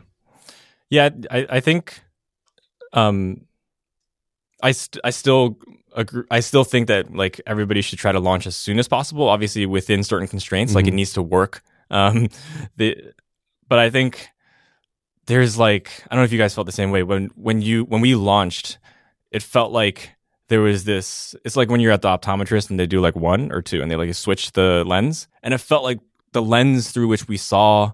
[0.89, 2.01] Yeah, I, I think
[2.93, 3.41] um
[4.61, 5.57] I st- I still
[5.95, 9.27] agree, I still think that like everybody should try to launch as soon as possible,
[9.27, 10.95] obviously within certain constraints, like it Mhm.
[10.97, 11.63] needs to work.
[11.89, 12.29] Um
[12.77, 12.95] the
[13.67, 14.29] but I think
[15.25, 17.03] there's like I don't know if you guys felt the same way.
[17.03, 18.77] When when you when we launched,
[19.31, 20.11] it felt like
[20.49, 23.51] there was this it's like when you're at the optometrist and they do like one
[23.51, 25.27] or two and they like switch the lens.
[25.41, 25.99] And it felt like
[26.33, 27.93] the lens through which we saw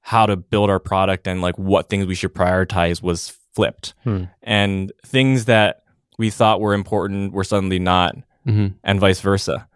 [0.00, 3.94] how to build our product and like what things we should prioritize was flipped.
[4.02, 4.24] Hmm.
[4.42, 5.84] and things that
[6.18, 9.68] we thought were important were suddenly not hmm and vice versa.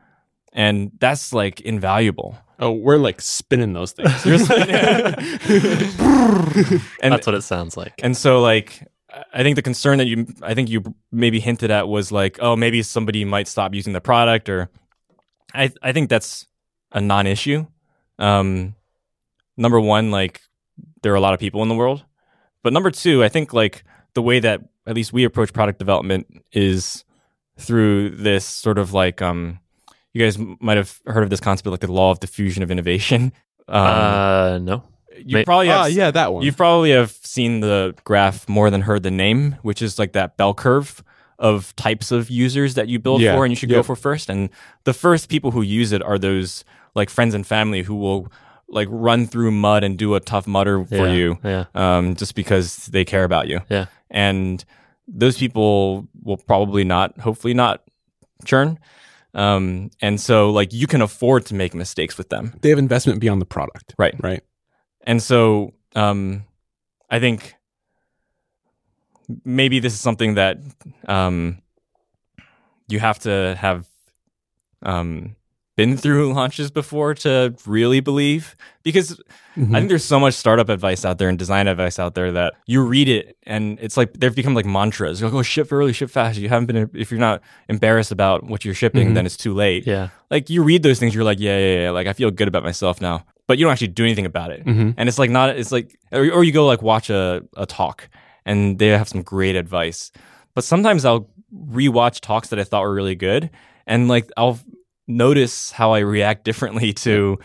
[0.52, 4.10] And that's like invaluable Oh, we're like spinning those things.
[7.00, 7.94] And That's what it sounds like.
[8.02, 8.86] and so like
[9.32, 12.56] I think the concern that you I think you maybe hinted at was like, oh,
[12.56, 14.68] maybe somebody might stop using the product or
[15.54, 16.46] I I think that's
[16.92, 17.66] a non-issue.
[18.18, 18.74] Um
[19.56, 20.40] number 1 like
[21.02, 22.04] there are a lot of people in the world.
[22.62, 26.26] But number 2, I think like the way that at least we approach product development
[26.52, 27.04] is
[27.58, 29.60] through this sort of like um
[30.18, 33.32] you guys might have heard of this concept like the law of diffusion of innovation.
[33.70, 34.82] Um, uh, no.
[35.14, 36.42] you may- probably have Ah, yeah, that one.
[36.42, 40.38] you probably have seen the graph more than heard the name, which is like that
[40.38, 41.02] bell curve
[41.38, 43.34] of types of users that you build Yeah.
[43.36, 44.30] for and you should go for first.
[44.30, 44.48] And
[44.84, 48.32] the first people who use it are those like friends and family who will
[48.70, 51.64] like run through mud and do a Tough Mudder for Yeah, you Yeah.
[51.74, 53.60] um, just because they care about you.
[53.68, 53.84] Yeah.
[54.10, 54.64] And
[55.06, 57.82] those people will probably not, hopefully not
[58.46, 58.78] churn.
[59.34, 62.54] Um, and so like you can afford to make mistakes with them.
[62.62, 63.94] they have investment beyond the product.
[63.98, 64.14] Right.
[64.22, 64.42] Right.
[65.02, 66.44] And so um,
[67.10, 67.54] I think
[69.44, 70.58] maybe this is something that
[71.06, 71.58] um,
[72.88, 73.86] you have to have
[74.82, 75.36] um,
[75.78, 78.56] been through launches before to really believe.
[78.82, 79.20] Because
[79.56, 79.74] Mhm.
[79.74, 82.54] I think there's so much startup advice out there and design advice out there that
[82.66, 85.20] you read it and it's like they've become like mantras.
[85.20, 86.36] You're like, oh, ship early, ship fast.
[86.38, 89.14] You haven't been, if you're not embarrassed about what you're shipping, Mhm.
[89.14, 89.86] then it's too late.
[89.86, 90.08] Yeah.
[90.30, 91.90] Like you read those things, you're like, yeah, yeah, yeah.
[91.90, 93.24] Like I feel good about myself now.
[93.46, 94.64] But you don't actually do anything about it.
[94.66, 94.94] Mhm.
[94.96, 98.08] And it's like not, it's like, or, or you go like watch a, a talk
[98.44, 100.10] and they have some great advice.
[100.54, 103.48] But sometimes I'll rewatch talks that I thought were really good
[103.86, 104.58] and like I'll
[105.08, 107.38] notice how I react differently to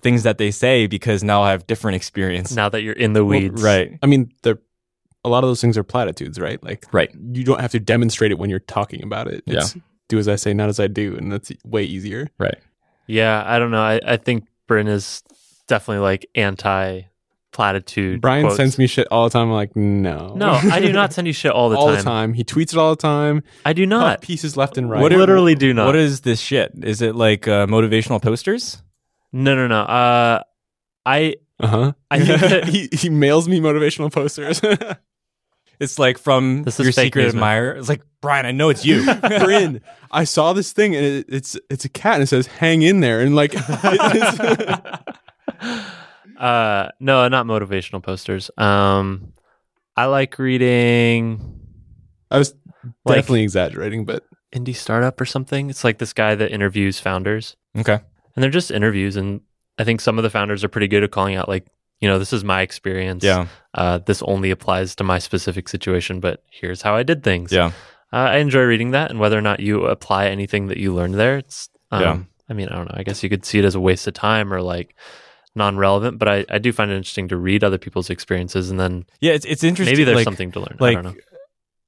[0.00, 2.54] things that they say because now I have different experience.
[2.54, 3.62] Now that you're in the Well, weeds.
[3.62, 3.98] Right.
[4.02, 4.58] I mean, they're
[5.24, 6.62] a lot of those things are platitudes, right?
[6.64, 7.10] Like, Right.
[7.32, 9.44] you don't have to demonstrate it when you're talking about it.
[9.46, 9.76] It's
[10.08, 12.28] do as I say, not as I do, and that's way easier.
[12.38, 12.58] Right.
[13.06, 13.42] Yeah.
[13.46, 13.82] I don't know.
[13.82, 15.22] I, I think Bryn is
[15.68, 17.02] definitely like anti
[17.52, 18.20] platitude.
[18.20, 18.56] Brian quotes.
[18.56, 19.48] sends me shit all the time.
[19.48, 21.90] I'm like, no, No, I do not send you shit all the all time.
[21.92, 22.34] All the time.
[22.34, 23.42] He tweets it all the time.
[23.64, 24.20] I do Cut not.
[24.22, 25.00] pieces left and right.
[25.00, 25.86] What literally do not.
[25.86, 26.72] What is this shit?
[26.82, 28.82] Is it like uh, motivational posters?
[29.32, 29.80] no, no, no.
[29.82, 30.42] Uh,
[31.06, 31.92] I uh huh.
[32.10, 34.60] I think that he he mails me motivational posters.
[35.80, 37.72] It's like from This your secret news, admirer.
[37.72, 39.04] It's like Brian, I know it's you.
[39.04, 39.80] Bryn,
[40.12, 43.00] I saw this thing and it, it's it's a cat and it says "hang in
[43.00, 44.98] there" and like it's-
[46.42, 48.50] uh no, not motivational posters.
[48.58, 49.32] Um
[49.96, 51.60] I like reading
[52.30, 52.54] I was
[53.04, 54.24] Like- definitely exaggerating, but
[54.54, 55.70] indie startup or something.
[55.70, 57.56] It's like this guy that interviews founders.
[57.78, 58.00] okay.
[58.34, 59.40] And they're just interviews and
[59.78, 61.66] I think some of the founders are pretty good at calling out like,
[62.00, 63.22] you know, this is my experience.
[63.24, 63.46] Yeah.
[63.74, 67.52] Uh this only applies to my specific situation, but here's how I did things.
[67.52, 67.72] Yeah.
[68.12, 71.14] Uh, I enjoy reading that and whether or not you apply anything that you learned
[71.14, 72.18] there, it's um, Yeah.
[72.50, 72.94] I mean, I don't know.
[72.98, 74.94] I guess you could see it as a waste of time or like
[75.54, 79.04] non-relevant, but I, I do find it interesting to read other people's experiences and then
[79.20, 79.32] Yeah.
[79.32, 79.92] It's it's interesting.
[79.94, 80.76] maybe there's like, something to learn.
[80.80, 81.20] I Like don't know.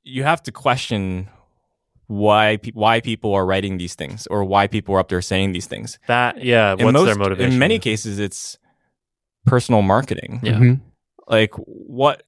[0.02, 1.28] you have to question
[2.06, 5.52] why pe- why people are writing these things or why people are up there saying
[5.52, 5.98] these things.
[6.06, 7.52] That yeah, In what's most- their motivation?
[7.54, 8.58] In many cases, it's
[9.46, 10.40] personal marketing.
[10.42, 10.52] Yeah.
[10.58, 10.80] Mhm.
[11.26, 12.22] Like what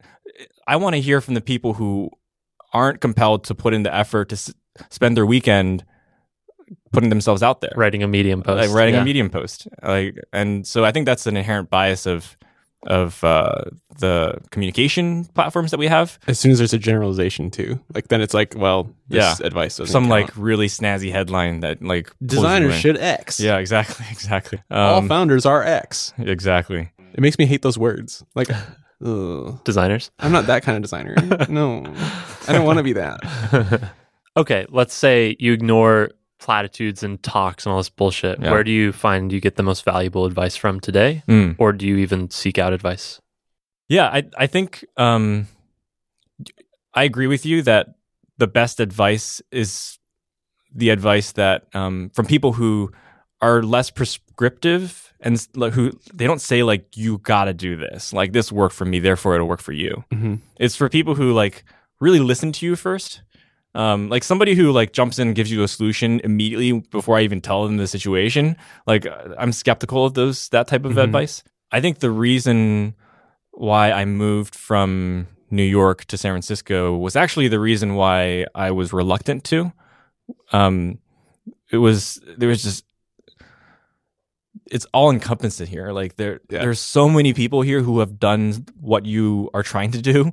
[0.67, 2.11] I want to hear from the people who
[2.73, 4.55] aren't compelled to put in the effort to s-
[4.91, 5.85] spend their weekend
[6.93, 7.73] putting themselves out there.
[7.77, 8.69] writing a medium post.
[8.69, 9.03] like writing yeah.
[9.03, 12.37] a medium post like and so i think that's an inherent bias of
[12.87, 13.65] of uh,
[13.99, 18.21] the communication platforms that we have as soon as there's a generalization too, like then
[18.21, 20.11] it's like, well, this advice doesn't some count.
[20.11, 23.41] like really snazzy headline that like designers should X.
[23.41, 26.13] yeah exactly exactly all um, founders are X.
[26.19, 28.25] exactly It makes me hate those words.
[28.35, 28.51] Like,
[29.05, 29.65] ugh.
[29.65, 30.11] designers.
[30.19, 31.15] I'm not that kind of designer.
[31.49, 31.85] no,
[32.47, 33.91] I don't want to be that.
[34.37, 38.41] okay, let's say you ignore platitudes and talks and all this bullshit.
[38.41, 38.51] Yeah.
[38.51, 41.23] Where do you find you get the most valuable advice from today?
[41.29, 41.57] Mm.
[41.59, 43.21] Or do you even seek out advice?
[43.89, 45.47] Yeah, I I think um,
[46.95, 47.89] I agree with you that
[48.39, 49.99] the best advice is
[50.75, 52.91] the advice that um, from people who
[53.41, 58.13] are less prescriptive and who they don't say like you got to do this.
[58.13, 60.05] Like this worked for me, therefore it'll work for you.
[60.13, 60.41] Mhm.
[60.59, 61.65] It's for people who like
[62.01, 63.23] really listen to you first.
[63.77, 67.23] Um, like somebody who like jumps in and gives you a solution immediately before I
[67.23, 68.57] even tell them the situation.
[68.87, 71.05] Like uh, I'm skeptical of those that type of Mhm.
[71.05, 71.45] advice.
[71.71, 72.95] I think the reason
[73.53, 78.71] why I moved from New York to San Francisco was actually the reason why I
[78.71, 79.73] was reluctant to.
[80.53, 80.99] Um,
[81.71, 82.85] it was there was just
[84.71, 85.93] it's all encompassing here.
[85.93, 86.61] Like there Yeah.
[86.63, 90.33] there's so many people here who have done what you are trying to do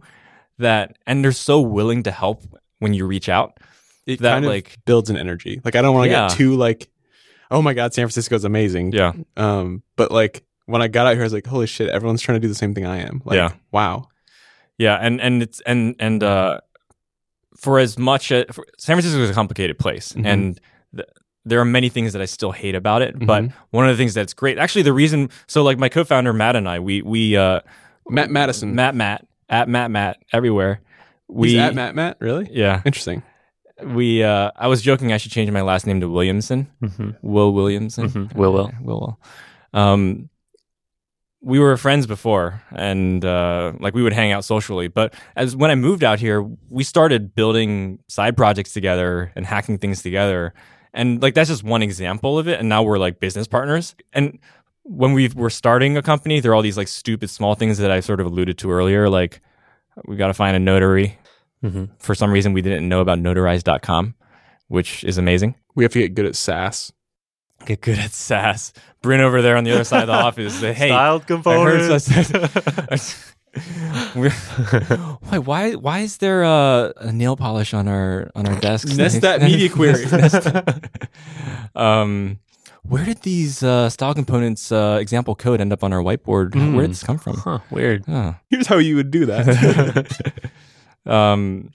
[0.57, 2.41] that and they're so willing to help
[2.83, 3.57] when you reach out.
[4.05, 5.61] It That, kind of like- builds an energy.
[5.63, 6.27] Like I don't want to Yeah.
[6.27, 6.89] get too like,
[7.49, 8.91] oh my god, San Francisco's amazing.
[8.91, 9.13] Yeah.
[9.37, 12.35] Um, but like when I got out here, I was like, holy shit, everyone's trying
[12.35, 13.21] to do the same thing I am.
[13.25, 13.53] Like, Yeah.
[13.71, 14.07] wow.
[14.77, 16.59] Yeah, and and it's and and uh,
[17.57, 20.25] for as much as, for, San Francisco is a complicated place, Mhm.
[20.25, 20.59] and
[20.95, 21.07] th-
[21.45, 23.17] there are many things that I still hate about it.
[23.19, 23.53] But Mhm.
[23.69, 25.29] one of the things that's great, actually, the reason.
[25.47, 27.59] So, like my co-founder Matt and I, we we uh,
[28.09, 28.73] Matt Madison.
[28.75, 30.81] Matt Matt at Matt Matt everywhere.
[31.33, 32.47] We He's at Matt Matt, really?
[32.51, 33.23] yeah Interesting.
[33.83, 36.67] we uh, I was joking I should change my last name to Williamson.
[36.81, 37.09] Mm-hmm.
[37.21, 38.09] Will Williamson.
[38.09, 38.35] Mhm.
[38.35, 38.71] Will Will.
[38.81, 39.19] Will Will.
[39.81, 40.29] Um,
[41.41, 44.87] we were friends before, and uh, like we would hang out socially.
[44.87, 49.77] But as when I moved out here, we started building side projects together and hacking
[49.79, 50.53] things together.
[50.93, 52.59] And like that's just one example of it.
[52.59, 53.93] And now we're like business partners.
[54.13, 54.39] And
[54.83, 57.91] when we were starting a company, there are all these like stupid small things that
[57.91, 59.09] I sort of alluded to earlier.
[59.09, 59.41] Like
[60.05, 61.17] we got to find a notary.
[61.63, 61.85] Mm-hmm.
[61.99, 64.15] For some reason, we didn't know about notarize.com,
[64.67, 65.55] which is amazing.
[65.75, 66.91] We have to get good at Sass.
[67.65, 68.73] Get good at Sass.
[69.01, 70.59] Bryn over there on the other side of the office.
[70.59, 73.23] Say, hey, Styled I heard components.
[74.13, 78.97] why, why, why is there a, a nail polish on our on our desks?
[78.97, 80.05] Nest that media query.
[81.75, 82.39] um,
[82.81, 86.53] where did these uh, style components uh, example code end up on our whiteboard?
[86.53, 86.73] Hmm.
[86.73, 87.37] Where did this come from?
[87.37, 88.03] huh, weird.
[88.07, 88.35] Oh.
[88.49, 90.33] Here's how you would do that.
[91.05, 91.71] Um,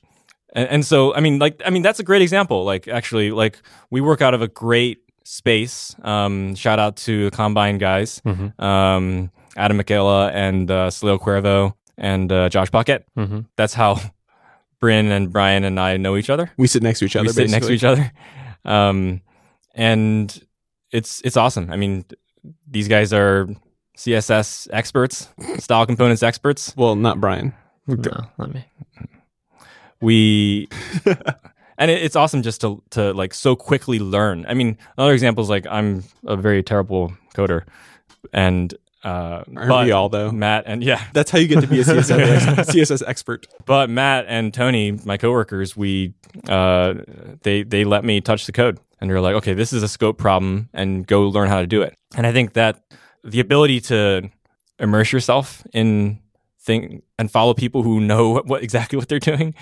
[0.55, 2.65] and, and so I mean, like, I mean, that's a great example.
[2.65, 3.61] Like, actually, like
[3.91, 5.95] we work out of a great space.
[6.03, 8.61] Um, shout out to the Combine guys, Mm-hmm.
[8.63, 13.03] um, Adam Michela and uh, Salil Cuervo and uh, Josh Puckett.
[13.17, 13.41] Mm-hmm.
[13.57, 14.01] That's how
[14.81, 16.51] Bryn and Brian and I know each other.
[16.57, 17.27] we sit next to each other.
[17.27, 18.11] we sit next to each other,
[18.65, 19.21] um,
[19.75, 20.43] and
[20.93, 21.71] it's it's awesome.
[21.71, 22.05] I mean,
[22.71, 23.49] these guys are
[23.97, 26.73] CSS experts, style components experts.
[26.77, 27.53] Well, not Brian.
[27.87, 27.97] No,
[28.39, 28.65] let me.
[30.01, 30.69] We
[31.79, 35.43] and it, it's awesome just to to like so quickly learn i mean another example
[35.43, 37.63] is like i'm a very terrible coder
[38.33, 40.31] and uh Aren't but we all though?
[40.33, 42.11] matt and yeah That's how you get to be a CSS,
[42.59, 43.47] ex- CSS expert.
[43.65, 46.15] but matt and tony my coworkers we
[46.49, 46.95] uh
[47.43, 50.19] they they let me touch the code and they're like okay this is a scope
[50.19, 52.83] problem and go learn how to do it and i think that
[53.25, 54.29] the ability to
[54.81, 56.19] immerse yourself in
[56.69, 59.55] thing and follow people who know what, what exactly what they're doing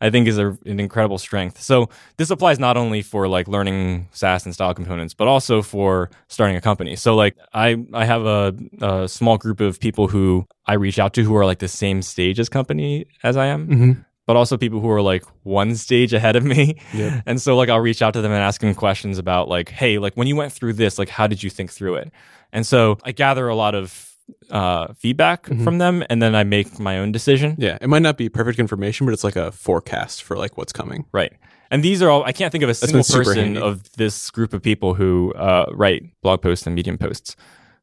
[0.00, 4.08] i think is a, an incredible strength so this applies not only for like learning
[4.12, 8.24] Sass and style components but also for starting a company so like i i have
[8.26, 11.68] a, a small group of people who i reach out to who are like the
[11.68, 13.92] same stage as company as i am Mm-hmm.
[14.26, 16.62] but also people who are like one stage ahead of me.
[16.94, 17.22] Yep.
[17.28, 19.98] And so like I'll reach out to them and ask them questions about like, hey,
[19.98, 22.08] like when you went through this, like how did you think through it?
[22.50, 24.13] And so I gather a lot of
[24.50, 25.64] uh, feedback Mhm.
[25.64, 27.56] from them, and then I make my own decision.
[27.58, 30.72] Yeah, it might not be perfect information, but it's like a forecast for like what's
[30.72, 31.04] coming.
[31.12, 31.32] Right.
[31.70, 33.60] And these are all I can't think of a been single person handy.
[33.60, 37.36] of this group of people who uh, write blog posts and medium posts.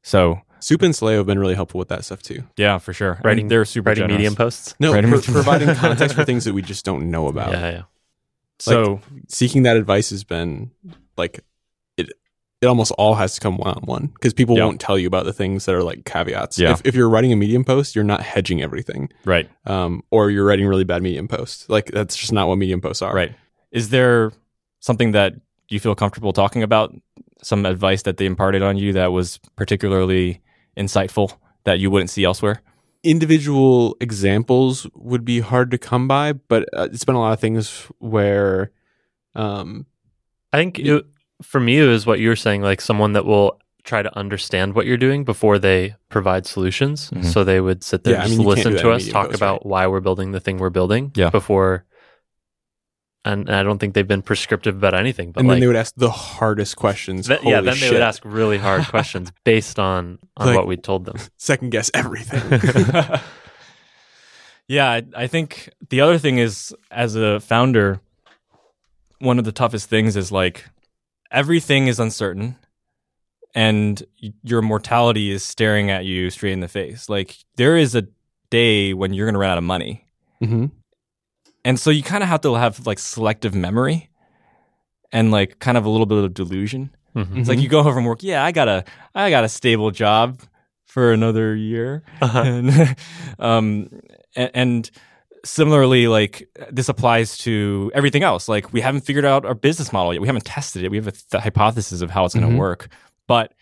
[0.03, 2.43] So Soup and Slay have been really helpful with that stuff too.
[2.57, 3.13] yeah, for sure.
[3.13, 4.17] And Writing- they're super Writing generous.
[4.17, 4.75] medium posts.
[4.79, 5.03] No, Right.
[5.03, 7.51] pro- providing context for things that we just don't know about.
[7.51, 7.81] Yeah, yeah.
[8.59, 10.71] So Seeking that advice has been
[11.17, 11.45] like it.
[12.61, 14.65] It almost all has to come one on one because people Yeah.
[14.65, 16.59] won't tell you about the things that are like caveats.
[16.59, 16.71] Yeah.
[16.73, 19.09] If, if you're writing a medium post, you're not hedging everything.
[19.25, 19.49] right.
[19.65, 21.67] Um, or you're writing really bad medium posts.
[21.69, 23.15] Like that's just not what medium posts are.
[23.15, 23.33] Right.
[23.71, 24.31] Is there
[24.79, 25.33] something that
[25.69, 26.93] you feel comfortable talking about?
[27.41, 30.41] Some advice that they imparted on you that was particularly
[30.77, 32.61] insightful that you wouldn't see elsewhere?
[33.03, 37.39] individual examples would be hard to come by, but uh, it's been a lot of
[37.39, 38.71] things where,
[39.33, 39.87] um,
[40.53, 41.03] I think it,
[41.41, 44.75] for me, it was what you were saying, like someone that will try to understand
[44.75, 47.09] what you're doing before they provide solutions.
[47.11, 47.25] Mhm.
[47.25, 49.65] So they would sit there Yeah, and just mean, listen to us talk post, about
[49.65, 51.29] why we're building the thing we're building Yeah.
[51.31, 51.85] before.
[53.25, 55.31] And, and I don't think they've been prescriptive about anything.
[55.31, 57.27] But and like, then they would ask the hardest questions.
[57.27, 60.67] th- yeah, Holy then they would ask really hard questions based on on Like- what
[60.67, 61.17] we told them.
[61.37, 62.41] second guess everything.
[64.67, 67.99] yeah, I, I think the other thing is as a founder,
[69.19, 70.65] one of the toughest things is like
[71.31, 72.55] everything is uncertain.
[73.53, 74.03] and
[74.43, 77.09] your mortality is staring at you straight in the face.
[77.09, 78.07] Like there is a
[78.49, 80.05] day when you're going to run out of money.
[80.41, 80.67] Mm-hmm.
[81.65, 84.09] And so you kind of have to have like selective memory
[85.11, 86.95] and like kind of a little bit of delusion.
[87.13, 87.39] Mhm.
[87.39, 89.91] It's like you go home from work, yeah, I got a I got a stable
[89.91, 90.39] job
[90.85, 92.03] for another year.
[92.21, 92.39] Uh-huh.
[92.45, 92.95] and,
[93.39, 93.89] um,
[94.37, 94.89] a- and
[95.43, 98.47] similarly, like this applies to everything else.
[98.47, 100.21] Like we haven't figured out our business model yet.
[100.21, 100.91] We haven't tested it.
[100.91, 102.59] We have a th- hypothesis of how it's going to Mhm.
[102.59, 102.89] work,
[103.27, 103.53] but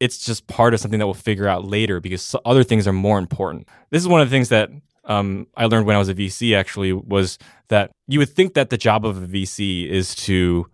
[0.00, 3.18] it's just part of something that we'll figure out later because other things are more
[3.18, 3.68] important.
[3.90, 4.70] This is one of the things that
[5.06, 6.54] um, I learned when I was a VC.
[6.56, 10.66] Actually, was that you would think that the job of a VC is to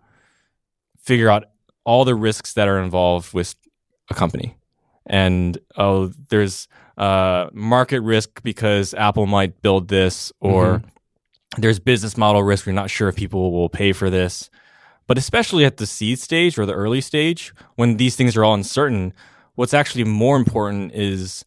[1.03, 1.45] figure out
[1.83, 3.55] all the risks that are involved with
[4.09, 4.55] a company
[5.11, 10.81] and oh there's uh, market risk because apple might build this or
[11.57, 12.65] there's business model risk.
[12.65, 14.49] We're not sure if people will pay for this.
[15.07, 18.53] But especially at the seed stage or the early stage when these things are all
[18.53, 19.13] uncertain
[19.55, 21.43] what's actually more important is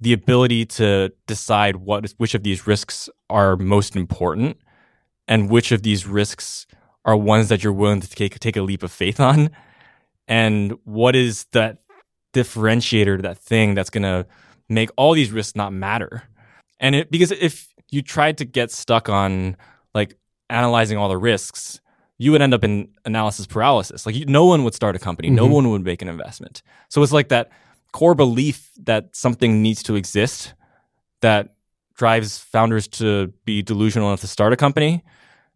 [0.00, 4.58] the ability to decide what which of these risks are most important
[5.28, 6.66] and which of these risks
[7.04, 9.50] are ones that you're willing to take take a leap of faith on.
[10.26, 11.78] And what is that
[12.34, 14.26] differentiator that thing that's going to
[14.68, 16.24] make all these risks not matter.
[16.80, 19.56] And it because if you tried to get stuck on
[19.94, 20.14] like
[20.50, 21.80] analyzing all the risks
[22.16, 24.06] you would end up in analysis paralysis.
[24.06, 25.30] Like you, no one would start a company.
[25.30, 25.50] No Mhm.
[25.50, 26.62] one would make an investment.
[26.88, 27.50] So it's like that
[27.92, 30.54] core belief that something needs to exist
[31.22, 31.54] that
[31.96, 35.02] drives founders to be delusional enough to start a company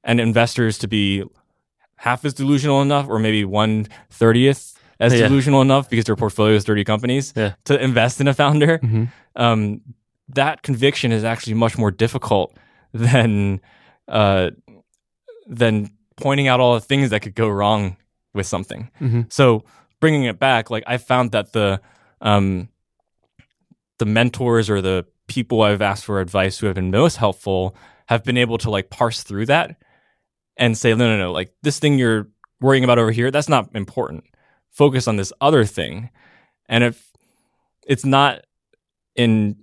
[0.02, 1.22] and investors to be
[1.96, 5.28] half as delusional enough or maybe one thirtieth as Yeah.
[5.28, 7.54] delusional enough because their portfolio is 30 companies Yeah.
[7.64, 9.04] to invest in a founder Mm-hmm.
[9.36, 9.80] um,
[10.30, 12.54] that conviction is actually much more difficult
[12.92, 13.60] than
[14.08, 14.50] uh,
[15.46, 17.96] than pointing out all the things that could go wrong
[18.34, 18.90] with something.
[19.00, 19.22] Mm-hmm.
[19.30, 19.64] So
[20.00, 21.80] bringing it back, like I found that the
[22.20, 22.68] um,
[23.98, 27.76] the mentors or the people I've asked for advice who have been most helpful
[28.06, 29.76] have been able to like parse through that
[30.56, 32.28] and say, no, no, no, like this thing you're
[32.60, 34.24] worrying about over here, that's not important.
[34.70, 36.10] Focus on this other thing.
[36.68, 37.10] And if
[37.86, 38.44] it's not
[39.16, 39.56] in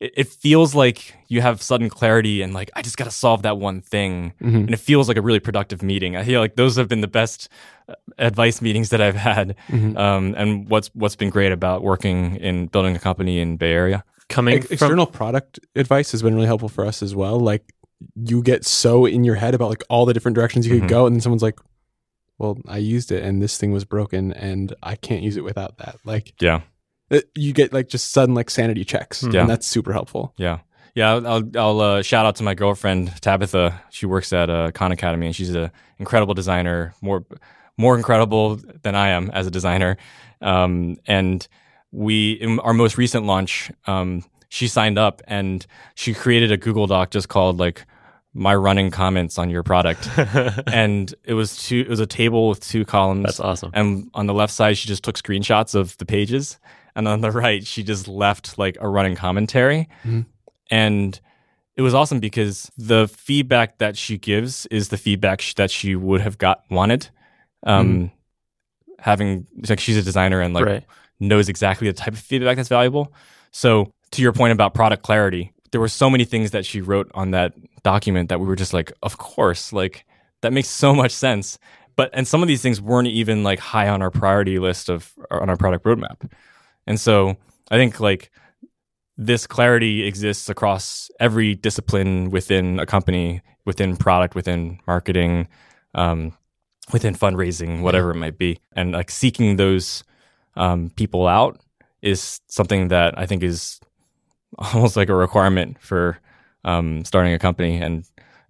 [0.00, 3.42] it, it feels like you have sudden clarity and like I just got to solve
[3.42, 4.56] that one thing Mm-hmm.
[4.56, 6.16] and it feels like a really productive meeting.
[6.16, 7.48] I feel like those have been the best
[7.88, 9.96] uh, advice meetings that I've had, Mhm.
[9.98, 14.04] um, and what's what's been great about working in building a company in Bay Area.
[14.28, 17.38] Coming Ex- from external product advice has been really helpful for us as well.
[17.40, 17.64] Like
[18.16, 21.06] you get so in your head about like all the different directions you could go,
[21.06, 21.58] and then someone's like,
[22.38, 25.78] "Well, I used it, and this thing was broken, and I can't use it without
[25.78, 26.60] that." Like Yeah,
[27.10, 29.42] it, you get like just sudden like sanity checks, Yeah.
[29.42, 30.34] and that's super helpful.
[30.36, 30.58] yeah,
[30.94, 31.12] yeah.
[31.14, 33.80] I'll I'll, I'll uh, shout out to my girlfriend Tabitha.
[33.90, 36.94] She works at uh, Khan Academy, and she's an incredible designer.
[37.02, 37.24] More
[37.76, 39.96] more incredible than I am as a designer.
[40.40, 41.46] Um, and
[41.90, 46.86] we in our most recent launch, um, she signed up and she created a Google
[46.86, 47.84] Doc just called like
[48.34, 50.08] my running comments on your product.
[50.66, 53.70] and it was two it was a table with two columns That's awesome.
[53.74, 56.58] and on the left side she just took screenshots of the pages
[56.96, 60.26] and on the right she just left like a running commentary Mhm.
[60.70, 61.20] and
[61.76, 65.94] it was awesome because the feedback that she gives is the feedback sh- that she
[65.96, 67.08] would have got wanted
[67.64, 68.10] um
[68.98, 70.84] having like she's a designer and like right.
[71.20, 73.12] knows exactly the type of feedback that's valuable.
[73.50, 77.10] So to your point about product clarity, there were so many things that she wrote
[77.14, 77.52] on that
[77.82, 80.06] document that we were just like, of course, like
[80.42, 81.58] that makes so much sense.
[81.96, 85.12] But and some of these things weren't even like high on our priority list of
[85.32, 86.30] on our product roadmap.
[86.86, 87.36] And so
[87.72, 88.30] I think like
[89.16, 95.48] this clarity exists across every discipline within a company, within product, within marketing,
[95.96, 96.38] um,
[96.92, 98.60] within fundraising, whatever it might be.
[98.76, 100.04] And like seeking those
[100.54, 101.58] um, people out
[102.00, 103.80] is something that I think is
[104.74, 106.18] almost like a requirement for
[106.64, 108.04] um, starting a company and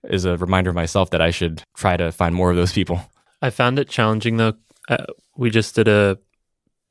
[0.04, 3.00] is a reminder of myself that I should try to find more of those people.
[3.42, 4.54] I found it challenging though.
[4.88, 5.04] Uh,
[5.36, 6.18] we just did a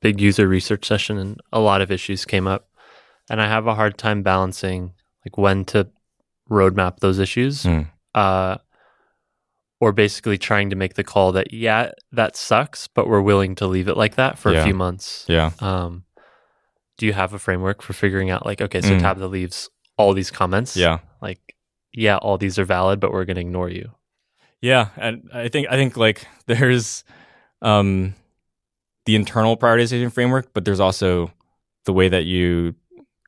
[0.02, 2.68] big user research session and a lot of issues came up.
[3.30, 4.94] And I have a hard time balancing
[5.26, 5.88] like when to
[6.50, 7.64] roadmap those issues.
[7.64, 7.82] Hmm.
[8.14, 8.58] Uh,
[9.80, 13.68] or basically trying to make the call that, yeah, that sucks, but we're willing to
[13.68, 14.62] leave it like that for Yeah.
[14.62, 15.26] a few months.
[15.28, 15.52] Yeah.
[15.60, 16.06] Um,
[16.98, 19.02] do you have a framework for figuring out like, okay, so Mm.
[19.02, 20.76] Tabitha leaves all these comments.
[20.78, 21.00] Yeah.
[21.22, 21.56] Like,
[21.92, 23.92] yeah, all these are valid, but we're going to ignore you.
[24.62, 27.04] Yeah, and I think I think like there's
[27.62, 28.16] um
[29.06, 31.32] the internal prioritization framework, but there's also
[31.86, 32.76] the way that you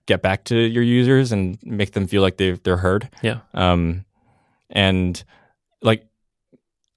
[0.08, 3.10] get back to your users and make them feel like they they're heard.
[3.22, 3.40] Yeah.
[3.54, 4.06] Um
[4.70, 5.22] and
[5.82, 6.08] like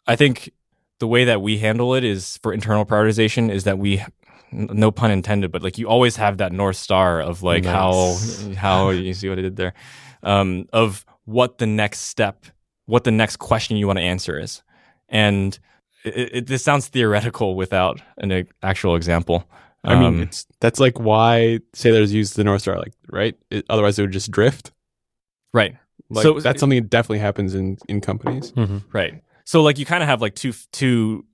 [0.06, 0.52] I think
[1.00, 4.04] the way that we handle it is for internal prioritization is that we
[4.52, 7.72] no pun intended, but like you always have that north star of like Nice.
[7.74, 9.74] how how you see what I did there,
[10.22, 12.46] um, of what the next step,
[12.86, 14.62] what the next question you want to answer is,
[15.08, 15.58] and
[16.04, 19.44] it, it, this sounds theoretical without an actual example.
[19.84, 23.36] I mean, Um, it's that's like why sailors use the North Star, like right?
[23.50, 24.72] It, otherwise, it would just drift.
[25.54, 25.76] right,
[26.10, 28.52] Like, So- that's something that definitely happens in in companies.
[28.52, 28.82] Mhm.
[28.92, 29.22] right.
[29.44, 31.24] So like you kind of have like two two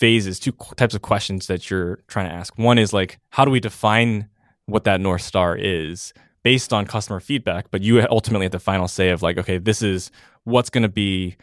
[0.00, 2.58] phases, two types of questions that you're trying to ask.
[2.58, 4.28] One is like, how do we define
[4.64, 7.70] what that north star is based on customer feedback?
[7.70, 10.10] But you ultimately have the final say of like, okay, this is
[10.44, 11.36] what's going to be.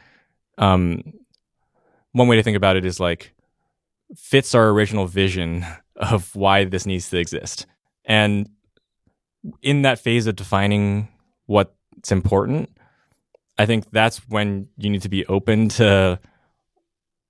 [0.58, 1.14] Um,
[2.14, 3.36] one way to think about it is like
[4.16, 5.64] fits our original vision
[5.96, 7.68] of why this needs to exist,
[8.06, 8.50] and
[9.62, 11.10] in that phase of defining
[11.46, 12.70] what's important,
[13.58, 16.20] I think that's when you need to be open to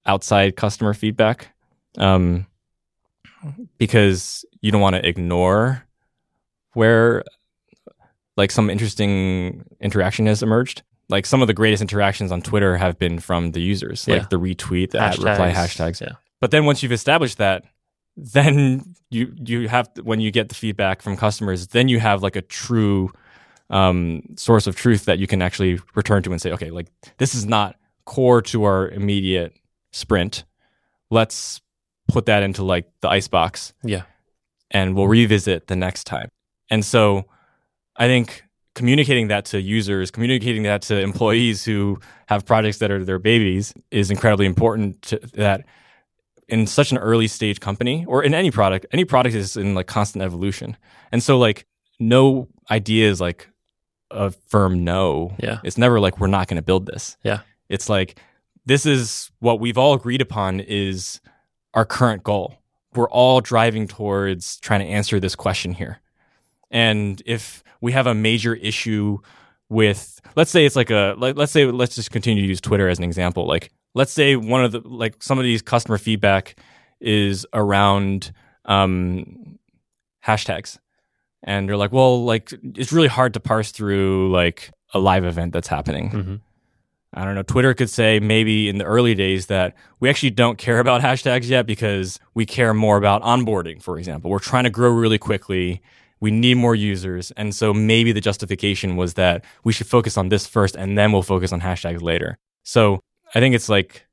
[0.08, 1.54] outside customer feedback
[1.98, 2.46] um,
[3.78, 5.84] because you don't want to ignore
[6.74, 7.24] where
[8.36, 10.84] like some interesting interaction has emerged.
[11.10, 14.16] Like some of the greatest interactions on Twitter have been from the users, Yeah.
[14.18, 16.02] like the retweet, the at reply hashtags.
[16.02, 16.14] Yeah.
[16.42, 17.64] But then once you've established that,
[18.18, 22.36] then you you have when you get the feedback from customers, then you have like
[22.36, 23.12] a true
[23.70, 26.88] um, source of truth that you can actually return to and say, okay, like
[27.18, 29.54] this is not core to our immediate
[29.98, 30.44] sprint.
[31.10, 31.62] Let's
[32.08, 34.04] put that into like the icebox Yeah.
[34.72, 36.30] and we'll revisit the next time.
[36.70, 37.26] And so
[37.96, 38.44] I think
[38.76, 43.74] communicating that to users, communicating that to employees who have projects that are their babies
[43.92, 45.66] is incredibly important to that
[46.48, 49.88] in such an early stage company or in any product, any product is in like
[49.88, 50.78] constant evolution.
[51.12, 51.66] And so like
[52.00, 53.50] no idea is like
[54.12, 55.36] a firm no.
[55.40, 55.60] Yeah.
[55.64, 57.18] It's never like we're not going to build this.
[57.24, 57.40] Yeah.
[57.68, 58.20] It's like
[58.68, 61.22] this is what we've all agreed upon is
[61.74, 62.56] our current goal.
[62.94, 66.02] We're all driving towards trying to answer this question here.
[66.70, 69.20] And if we have a major issue
[69.70, 72.98] with let's say it's like a let's say let's just continue to use Twitter as
[72.98, 73.48] an example.
[73.48, 76.60] Like let's say one of the like some of these customer feedback
[77.00, 78.34] is around
[78.66, 79.58] um
[80.26, 80.78] hashtags.
[81.44, 85.54] And they're like, well, like it's really hard to parse through like a live event
[85.54, 86.10] that's happening.
[86.10, 86.36] hmm
[87.14, 87.44] I don't know.
[87.44, 91.50] Twitter could say maybe in the early days that we actually don't care about hashtags
[91.50, 94.30] yet because we care more about onboarding, for example.
[94.30, 95.82] We're trying to grow really quickly.
[96.20, 97.32] We need more users.
[97.32, 101.12] And so maybe the justification was that we should focus on this first and then
[101.12, 102.38] we'll focus on hashtags later.
[102.64, 103.00] So
[103.34, 104.06] I think it's like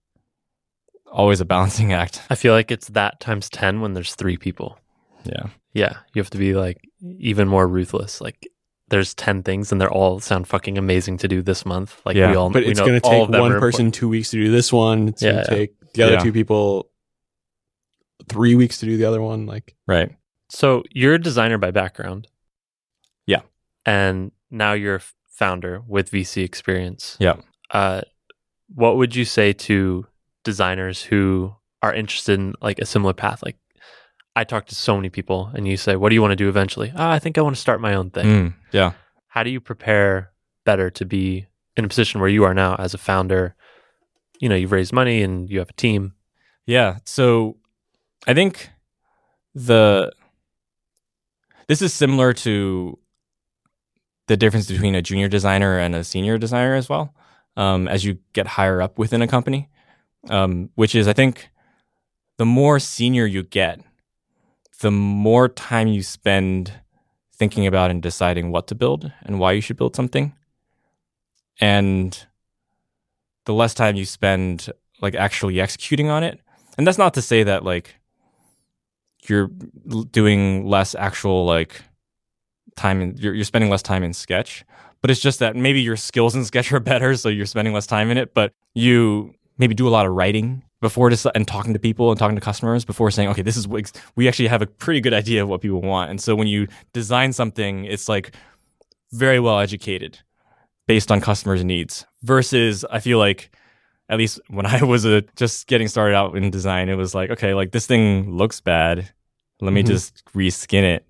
[1.11, 2.23] always a balancing act.
[2.31, 4.79] I feel like it's that times 10 when there's three people.
[5.25, 5.47] Yeah.
[5.73, 5.97] Yeah.
[6.15, 8.21] You have to be like even more ruthless.
[8.21, 8.47] Like
[8.95, 12.01] there's 10 things and they're all sound fucking amazing to do this month.
[12.07, 14.09] Like Yeah, we all, But we it's know going to take one are person two
[14.09, 15.09] weeks to do this one.
[15.09, 15.59] It's going Yeah, to yeah.
[15.59, 16.19] take the other Yeah.
[16.21, 16.91] two people
[18.29, 19.47] three weeks to do the other one.
[19.47, 20.15] Like, Right.
[20.49, 22.29] So you're a designer by background.
[23.27, 23.41] Yeah.
[23.85, 27.17] And now you're a f- founder with VC experience.
[27.19, 27.37] Yeah.
[27.73, 28.03] Uh,
[28.73, 30.07] what would you say to
[30.45, 33.43] designers who are interested in like a similar path?
[33.43, 33.57] Like
[34.37, 36.49] I talk to so many people and you say, what do you want to do
[36.49, 36.93] eventually?
[36.97, 38.27] Ah, I think I want to start my own thing.
[38.27, 38.93] Mm, yeah.
[39.29, 40.33] How do you prepare
[40.65, 43.55] better to be in a position where you are now as a founder?
[44.41, 46.15] You know, you've raised money and you have a team.
[46.67, 46.99] Yeah.
[47.05, 47.57] So
[48.27, 48.71] I think
[49.55, 50.13] the
[51.69, 52.99] this is similar to
[54.27, 57.15] the difference between a junior designer and a senior designer as well.
[57.57, 59.69] Um, as you get higher up within a company,
[60.29, 61.51] um, which is I think
[62.37, 63.81] the more senior you get,
[64.85, 66.71] the more time you spend
[67.33, 70.35] thinking about and deciding what to build and why you should build something,
[71.59, 72.27] and
[73.47, 74.69] the less time you spend
[75.01, 76.39] like actually executing on it.
[76.77, 77.95] And that's not to say that like
[79.27, 79.49] you're
[80.11, 81.81] doing less actual like
[82.77, 84.65] time in you're, you're spending less time in sketch
[85.01, 87.87] but it's just that maybe your skills in sketch are better so you're spending less
[87.87, 91.73] time in it but you maybe do a lot of writing before just and talking
[91.73, 94.61] to people and talking to customers before saying okay this is what we actually have
[94.63, 98.09] a pretty good idea of what people want and so when you design something it's
[98.09, 98.35] like
[99.13, 100.19] very well educated
[100.87, 103.51] based on customers needs versus i feel like
[104.11, 107.31] at least when I was a, just getting started out in design, it was like,
[107.31, 109.11] okay, like this thing looks bad.
[109.63, 109.87] Let me Mhm.
[109.87, 111.07] just reskin it.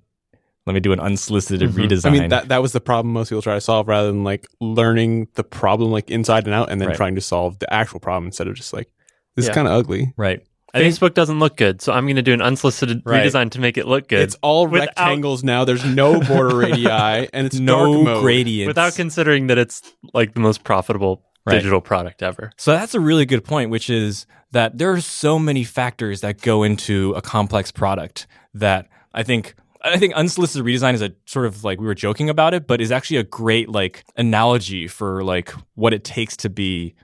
[0.64, 1.74] Let me do an unsolicited Mhm.
[1.88, 2.06] redesign.
[2.06, 4.46] I mean, that that was the problem most people try to solve rather than like
[4.60, 6.96] learning the problem like inside and out and then Right.
[6.96, 8.88] trying to solve the actual problem instead of just like
[9.36, 9.52] this Yeah.
[9.54, 10.12] kind of ugly.
[10.16, 10.40] right.
[10.74, 13.24] Facebook doesn't look good, so I'm going to do an unsolicited Right.
[13.24, 14.18] redesign to make it look good.
[14.22, 15.64] It's all Without- rectangles now.
[15.64, 16.88] There's no border radii
[17.32, 18.66] and it's no gradient.
[18.66, 19.82] without considering that it's
[20.12, 21.54] like the most profitable Right.
[21.58, 22.50] digital product ever.
[22.56, 26.40] so that's a really good point, which is that there are so many factors that
[26.40, 29.54] go into a complex product that I think
[29.86, 32.80] I think unsolicited redesign is a sort of like we were joking about it, but
[32.80, 36.94] is actually a great like analogy for like what it takes to be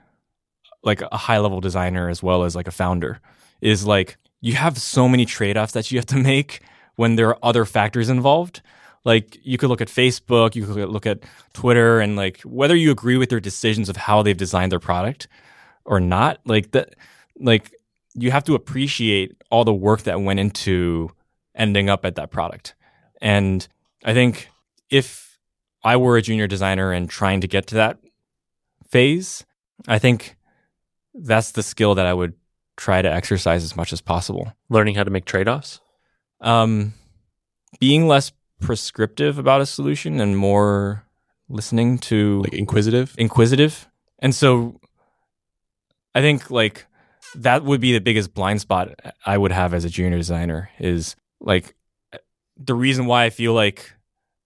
[0.82, 3.20] like a high level designer as well as like a founder.
[3.60, 6.60] Is like you have so many trade offs that you have to make
[6.96, 8.62] when there are other factors involved.
[9.04, 11.20] Like you could look at Facebook, you could look at
[11.54, 15.28] Twitter, and like whether you agree with their decisions of how they've designed their product
[15.84, 16.94] or not, like that,
[17.38, 17.74] like
[18.14, 21.10] you have to appreciate all the work that went into
[21.54, 22.74] ending up at that product.
[23.20, 23.66] And
[24.04, 24.50] I think
[24.90, 25.38] if
[25.82, 27.98] I were a junior designer and trying to get to that
[28.88, 29.44] phase,
[29.88, 30.36] I think
[31.14, 32.34] that's the skill that I would
[32.76, 34.52] try to exercise as much as possible.
[34.68, 35.80] Learning how to make trade offs?
[36.40, 36.94] Um,
[37.78, 41.04] being less prescriptive about a solution and more
[41.48, 43.14] listening to Like inquisitive.
[43.18, 43.88] inquisitive.
[44.20, 44.80] And so
[46.14, 46.86] I think like
[47.34, 48.88] that would be the biggest blind spot
[49.26, 51.74] I would have as a junior designer is like
[52.56, 53.92] the reason why I feel like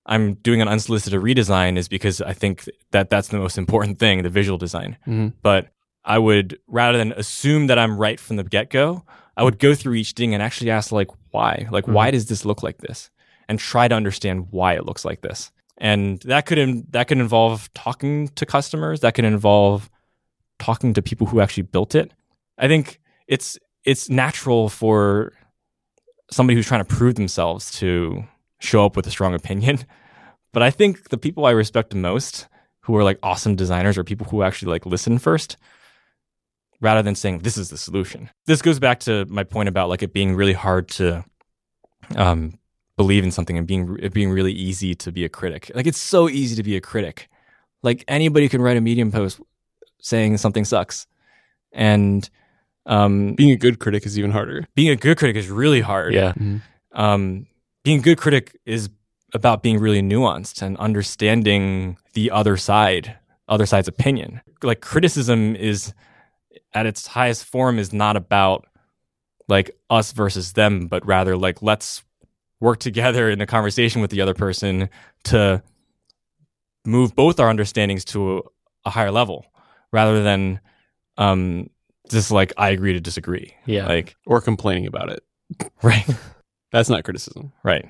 [0.07, 4.23] I'm doing an unsolicited redesign is because I think that that's the most important thing,
[4.23, 4.97] the visual design.
[5.07, 5.33] Mhm.
[5.43, 5.69] But
[6.05, 9.05] I would rather than assume that I'm right from the get go,
[9.37, 12.17] I would go through each thing and actually ask like why, like why mm-hmm.
[12.17, 13.11] does this look like this,
[13.49, 15.51] and try to understand why it looks like this.
[15.79, 19.01] And that could in, that could involve talking to customers.
[19.01, 19.91] That could involve
[20.59, 22.13] talking to people who actually built it.
[22.59, 25.33] I think it's it's natural for
[26.31, 28.25] somebody who's trying to prove themselves to
[28.61, 29.81] show up with a strong opinion.
[30.53, 32.47] But I think the people I respect the most,
[32.83, 35.57] who are like awesome designers, are people who actually like listen first,
[36.85, 38.31] rather than saying this is the solution.
[38.47, 41.25] This goes back to my point about like it being really hard to
[42.17, 42.59] um,
[42.97, 45.71] believe in something and being it being really easy to be a critic.
[45.75, 47.29] Like it's so easy to be a critic.
[47.83, 49.41] Like anybody can write a Medium post
[50.01, 51.07] saying something sucks,
[51.73, 52.29] and
[52.87, 54.67] um, Being a good critic is even harder.
[54.75, 56.13] being a good critic is really hard.
[56.13, 56.35] Yeah.
[56.93, 57.47] Um,
[57.83, 58.91] being a good critic is
[59.33, 63.17] about being really nuanced and understanding the other side,
[63.49, 64.41] other side's opinion.
[64.63, 65.93] Like criticism is
[66.75, 68.67] at its highest form is not about
[69.49, 72.03] like us versus them, but rather like let's
[72.61, 74.89] work together in a conversation with the other person
[75.25, 75.63] to
[76.85, 78.43] move both our understandings to a,
[78.87, 79.47] a higher level
[79.93, 80.61] rather than
[81.17, 81.69] um
[82.11, 83.55] just like I agree to disagree.
[83.67, 83.87] Yeah.
[83.87, 85.23] Like Or complaining about it.
[85.83, 86.07] right.
[86.71, 87.53] That's not criticism.
[87.63, 87.89] Right.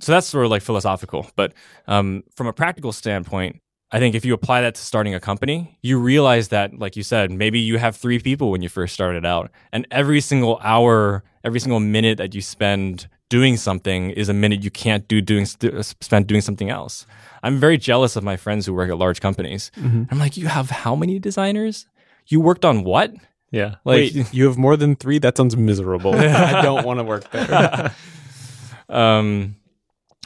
[0.00, 1.30] So that's sort of like philosophical.
[1.36, 1.54] But
[1.86, 3.61] um, from a practical standpoint,
[3.92, 7.02] I think if you apply that to starting a company, you realize that, like you
[7.02, 9.50] said, maybe you have three people when you first started out.
[9.70, 14.64] And every single hour, every single minute that you spend doing something is a minute
[14.64, 17.06] you can't do doing st- spend doing something else.
[17.42, 19.70] I'm very jealous of my friends who work at large companies.
[19.76, 21.86] I'm like, you have how many designers?
[22.26, 23.14] You worked on what?
[23.50, 23.76] Yeah.
[23.84, 25.18] Like, Wait, you have more than three?
[25.18, 26.14] That sounds miserable.
[26.16, 27.94] I don't want to work there.
[28.88, 29.56] um,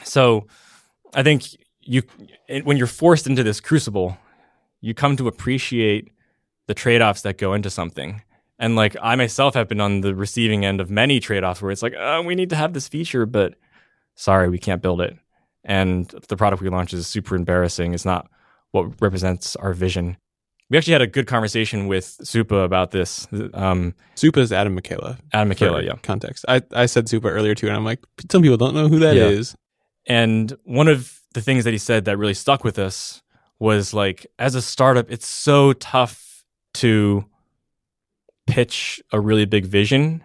[0.03, 0.47] so
[1.13, 1.43] I think
[1.87, 2.03] you,
[2.63, 4.17] when you're forced into this crucible,
[4.81, 6.11] you come to appreciate
[6.67, 8.21] the trade offs that go into something.
[8.59, 11.71] And like I myself have been on the receiving end of many trade offs where
[11.71, 13.55] it's like, oh, we need to have this feature, but
[14.15, 15.17] sorry, we can't build it.
[15.63, 17.93] And the product we launched is super embarrassing.
[17.93, 18.29] It's not
[18.71, 20.17] what represents our vision.
[20.69, 23.27] We actually had a good conversation with Supa about this.
[23.53, 25.17] Um, Supa is Adam Michela.
[25.31, 25.93] Adam Michela, yeah.
[26.03, 26.43] Context.
[26.47, 29.15] I, I said Supa earlier too, and I'm like, some people don't know who that
[29.15, 29.55] is.
[30.05, 30.23] Yeah.
[30.23, 33.21] And one of the things that he said that really stuck with us
[33.59, 37.25] was like, as a startup, it's so tough to
[38.47, 40.23] pitch a really big vision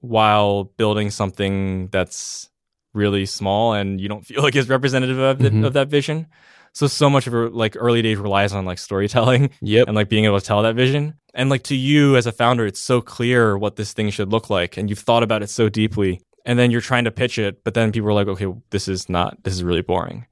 [0.00, 2.50] while building something that's
[2.94, 5.64] really small and you don't feel like it's representative of, the, Mhm.
[5.66, 6.26] of that vision.
[6.74, 9.88] So so much of it, like early days relies on like storytelling Yep.
[9.88, 11.14] and like being able to tell that vision.
[11.32, 14.50] And like to you as a founder, it's so clear what this thing should look
[14.50, 16.20] like, and you've thought about it so deeply.
[16.46, 19.08] And then you're trying to pitch it, but then people are like, okay, this is
[19.08, 20.26] not, this is really boring.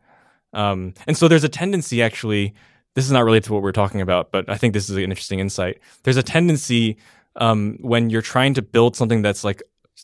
[0.52, 2.54] Um, and so there's a tendency actually,
[2.94, 5.02] this is not related to what we're talking about, but I think this is an
[5.02, 5.80] interesting insight.
[6.04, 6.96] There's a tendency
[7.36, 9.62] um, when you're trying to build something that's like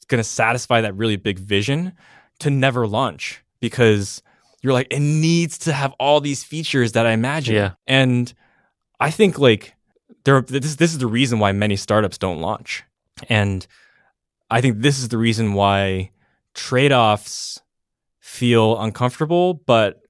[0.09, 1.93] going to satisfy that really big vision
[2.41, 4.23] to never launch because
[4.63, 7.55] you're like, it needs to have all these features that I imagine.
[7.55, 7.73] Yeah.
[7.87, 8.33] And
[8.99, 9.75] I think like
[10.25, 12.85] there this this is the reason why many startups don't launch.
[13.29, 13.67] And
[14.51, 16.11] I think this is the reason why
[16.55, 17.61] trade-offs
[18.21, 20.01] feel uncomfortable, but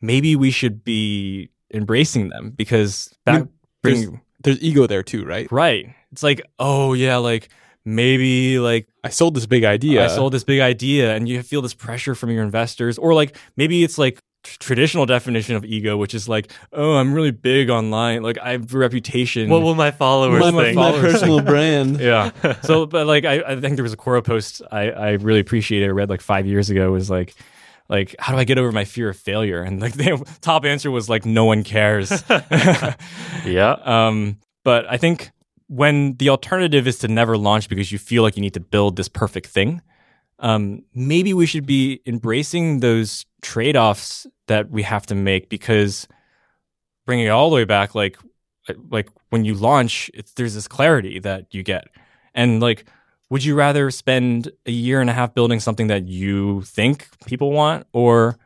[0.00, 3.48] maybe we should be embracing them because that You-
[3.82, 4.06] there's-
[4.42, 5.50] There's ego there too, right?
[5.50, 5.92] right.
[6.12, 7.48] It's like, oh yeah, like
[7.84, 10.04] maybe like I sold this big idea.
[10.04, 13.36] I sold this big idea and you feel this pressure from your investors or like
[13.56, 18.22] maybe it's like traditional definition of ego, which is like, oh, I'm really big online.
[18.22, 19.48] Like I have a reputation.
[19.48, 20.76] What will my followers my think?
[20.76, 22.00] my followers personal brand.
[22.00, 22.30] yeah.
[22.62, 25.86] So, but like, I, I think there was a Quora post I, I really appreciated.
[25.86, 27.34] I read like five years ago was like,
[27.88, 29.62] like, how do I get over my fear of failure?
[29.62, 32.10] And like, the top answer was like, no one cares.
[33.44, 33.76] yeah.
[33.84, 35.30] um, but I think
[35.68, 38.96] when the alternative is to never launch because you feel like you need to build
[38.96, 39.82] this perfect thing,
[40.38, 46.06] um, maybe we should be embracing those trade offs that we have to make because
[47.06, 48.18] bringing it all the way back, like,
[48.90, 51.84] like when you launch, it's, there's this clarity that you get.
[52.34, 52.86] And like,
[53.30, 57.50] would you rather spend a year and a half building something that you think people
[57.52, 58.36] want or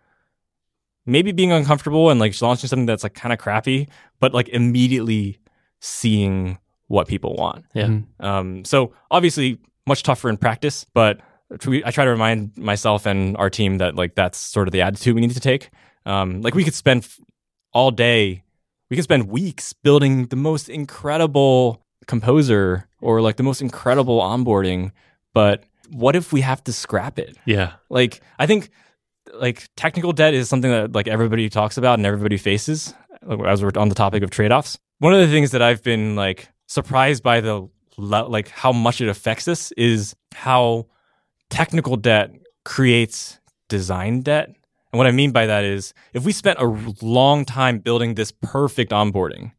[1.06, 3.88] maybe being uncomfortable and like launching something that's like kind of crappy,
[4.20, 5.38] but like immediately
[5.80, 7.64] seeing what people want?
[7.74, 7.86] Yeah.
[7.86, 8.04] Mhm.
[8.20, 11.22] Um, so obviously much tougher in practice, but we-
[11.52, 15.14] I try to remind myself and our team that like that's sort of the attitude
[15.14, 15.70] we need to take.
[16.06, 17.08] Um, like we could spend
[17.72, 18.44] all day,
[18.88, 24.92] we could spend weeks building the most incredible composer or like the most incredible onboarding,
[25.34, 27.36] but what if we have to scrap it?
[27.44, 27.72] Yeah.
[27.88, 28.70] Like I think
[29.34, 32.94] like technical debt is something that like everybody talks about and everybody faces
[33.46, 34.78] as we're on the topic of trade-offs.
[34.98, 39.08] One of the things that I've been like surprised by the like how much it
[39.08, 40.86] affects us is how
[41.50, 42.30] technical debt
[42.64, 43.38] creates
[43.68, 44.48] design debt.
[44.92, 46.66] And what I mean by that is if we spent a
[47.02, 49.52] long time building this perfect onboarding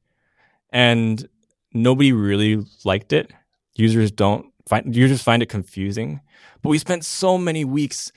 [0.72, 1.28] and
[1.74, 3.32] nobody really liked it,
[3.76, 6.22] users don't find users find it confusing.
[6.62, 8.12] But we spent so many weeks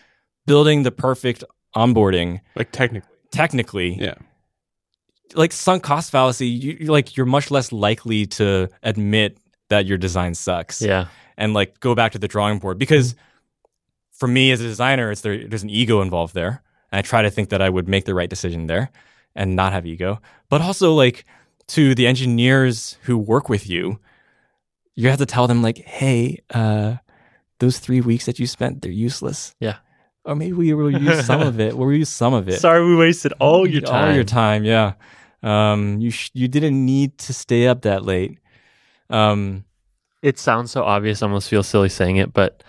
[0.47, 1.45] building the perfect
[1.77, 3.09] onboarding Like technically.
[3.31, 4.15] technically Yeah.
[5.35, 9.39] like sunk cost fallacy you, you're like you're much less likely to admit
[9.71, 11.07] that your design sucks Yeah.
[11.37, 13.15] and like go back to the drawing board because
[14.19, 16.63] for me as a designer it's there there's an ego involved there.
[16.93, 18.91] And i try to think that i would make the right decision there
[19.35, 20.21] and not have ego.
[20.49, 21.25] But also like
[21.69, 23.99] to the engineers who work with you
[24.95, 26.97] you have to tell them like hey uh
[27.59, 29.55] those three weeks that you spent they're useless.
[29.61, 29.77] Yeah.
[30.25, 31.77] or maybe we will use some of it.
[31.77, 32.61] We'll use some of it.
[32.61, 34.09] Sorry we wasted all your time.
[34.11, 34.65] all your time.
[34.65, 34.93] yeah.
[35.43, 38.39] Um you sh- you didn't need to stay up that late.
[39.11, 39.65] Um
[40.23, 42.63] It sounds so obvious, I almost feel silly saying it, but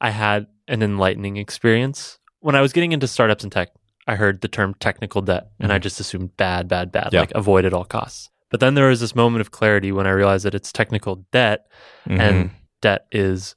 [0.00, 2.18] I had an enlightening experience.
[2.40, 3.68] When I was getting into startups and tech,
[4.06, 7.20] I heard the term technical debt and I just assumed bad, bad, bad, Yeah.
[7.20, 8.30] like avoid at all costs.
[8.50, 11.66] But then there was this moment of clarity when I realized that it's technical debt
[12.06, 12.50] and
[12.80, 13.54] debt is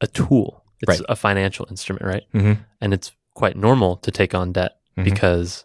[0.00, 0.62] a tool.
[0.82, 1.06] It's Right.
[1.08, 2.22] a financial instrument, right?
[2.34, 2.58] Mhm.
[2.80, 5.04] And it's quite normal to take on debt Mhm.
[5.04, 5.64] because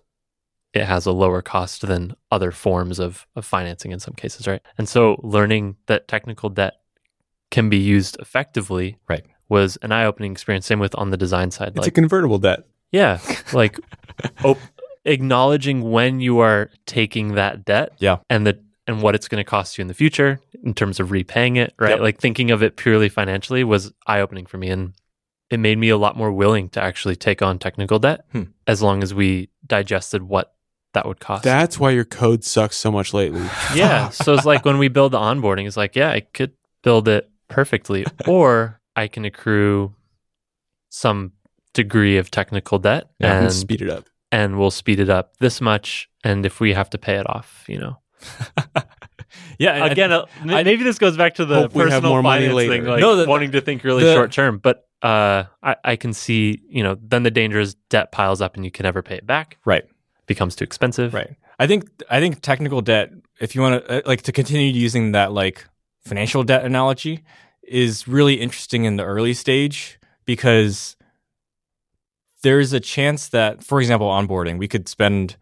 [0.73, 4.61] it has a lower cost than other forms of, of financing in some cases, right?
[4.77, 6.75] And so learning that technical debt
[7.51, 9.25] can be used effectively Right.
[9.51, 10.65] Was an eye opening experience.
[10.65, 11.69] Same with on the design side.
[11.69, 12.61] It's like a convertible debt.
[12.91, 13.19] yeah,
[13.53, 13.77] like
[14.43, 14.57] op-
[15.05, 18.17] acknowledging when you are taking that debt, Yeah.
[18.29, 21.11] and the and what it's going to cost you in the future in terms of
[21.11, 21.91] repaying it, right?
[21.91, 21.99] Yep.
[21.99, 24.93] Like thinking of it purely financially was eye opening for me, and
[25.51, 28.43] it made me a lot more willing to actually take on technical debt Hmm.
[28.67, 30.53] as long as we digested what
[30.93, 31.43] that would cost.
[31.43, 33.43] That's why your code sucks so much lately.
[33.75, 36.51] yeah, so it's like when we build the onboarding, it's like yeah, I could
[36.83, 39.93] build it perfectly, or I can accrue
[40.89, 41.31] some
[41.73, 44.05] degree of technical debt Yeah, and speed it up.
[44.31, 46.09] and we'll speed it up this much.
[46.23, 47.97] And if we have to pay it off, you know,
[49.59, 52.21] yeah again, uh, m- I- maybe this goes back to the Hope we have personal
[52.21, 54.57] finance thing, like No, the- wanting to think really the- short term.
[54.57, 58.55] But uh, I, I can see, you know, then the danger is debt piles up
[58.55, 59.57] and you can never pay it back.
[59.65, 59.83] right
[60.27, 61.13] Becomes too expensive.
[61.13, 61.35] Right.
[61.59, 65.11] I think I think technical debt, if you want to uh, like to continue using
[65.13, 65.65] that like
[66.05, 67.23] financial debt analogy,
[67.71, 70.95] is really interesting in the early stage because
[72.43, 75.37] there's a chance that, for example, onboarding, we could spend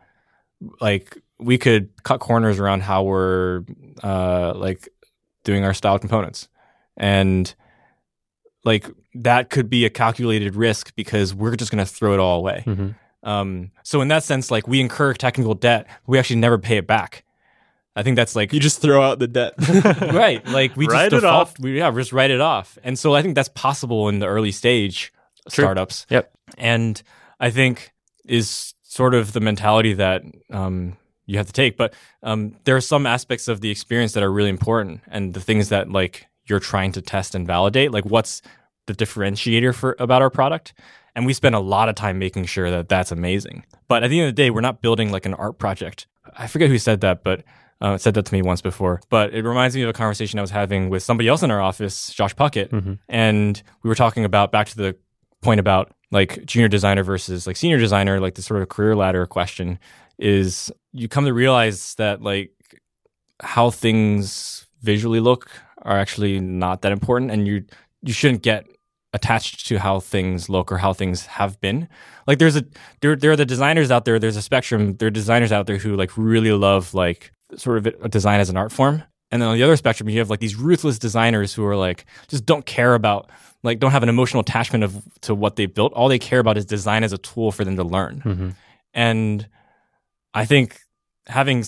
[0.82, 3.64] like we could cut corners around how we're
[4.04, 4.88] uh, like
[5.44, 6.50] doing our style components,
[6.98, 7.56] and
[8.66, 12.38] like that could be a calculated risk because we're just going to throw it all
[12.40, 12.64] away.
[12.66, 12.96] Mhm.
[13.24, 16.88] Um, so in that sense, like we incur technical debt, we actually never pay it
[16.88, 17.24] back.
[18.00, 19.54] I think that's like You just throw out the debt.
[20.14, 20.45] right.
[20.47, 21.60] Like we Write just it default, off.
[21.60, 22.78] We, yeah, just write it off.
[22.84, 25.12] And so I think that's possible in the early stage
[25.50, 25.64] True.
[25.64, 26.06] startups.
[26.10, 26.32] Yep.
[26.58, 27.02] And
[27.39, 27.91] I think
[28.26, 30.95] is sort of the mentality that um,
[31.26, 31.76] you have to take.
[31.76, 31.93] But
[32.24, 35.70] um, there are some aspects of the experience that are really important, and the things
[35.70, 37.91] that like you're trying to test and validate.
[37.91, 38.41] Like what's
[38.88, 40.74] the differentiator for about our product?
[41.16, 43.66] And we spend a lot of time making sure that that's amazing.
[43.88, 46.08] But at the end of the day, we're not building like an art project.
[46.38, 47.43] I forget who said that, but
[47.82, 49.02] uh, said that to me once before.
[49.10, 51.62] But it reminds me of a conversation I was having with somebody else in our
[51.62, 53.00] office, Josh Puckett, Mhm.
[53.08, 54.96] and we were talking about back to the
[55.42, 59.26] point about like junior designer versus like senior designer, like the sort of career ladder
[59.26, 59.80] question
[60.18, 62.52] is you come to realize that like
[63.42, 65.50] how things visually look
[65.84, 67.64] are actually not that important and you
[68.02, 68.66] you shouldn't get
[69.14, 71.88] attached to how things look or how things have been.
[72.28, 72.66] Like there's a
[73.02, 75.78] there there are the designers out there, there's a spectrum, there are designers out there
[75.78, 79.04] who like really love like sort of a design as an art form.
[79.32, 82.06] And then on the other spectrum, you have like these ruthless designers who are like
[82.28, 83.30] just don't care about
[83.64, 85.93] like don't have an emotional attachment of to what they built.
[85.93, 88.22] All they care about is design as a tool for them to learn.
[88.26, 88.50] Mm-hmm.
[88.93, 89.47] And
[90.34, 90.80] I think
[91.28, 91.64] having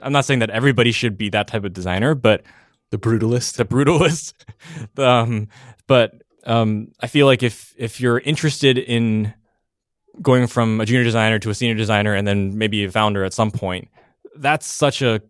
[0.00, 2.42] I'm not saying that everybody should be that type of designer, but
[2.90, 3.56] The brutalist.
[3.56, 4.32] the brutalist.
[4.98, 5.48] um,
[5.86, 9.34] but um, I feel like if if you're interested in
[10.20, 13.32] going from a junior designer to a senior designer and then maybe a founder at
[13.32, 13.88] some point,
[14.36, 15.20] that's such a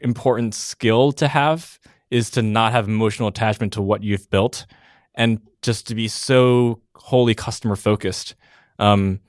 [0.00, 1.78] important skill to have
[2.10, 4.66] is to not have emotional attachment to what you've built
[5.14, 8.34] and just to be so wholly customer focused.
[8.78, 9.20] Um,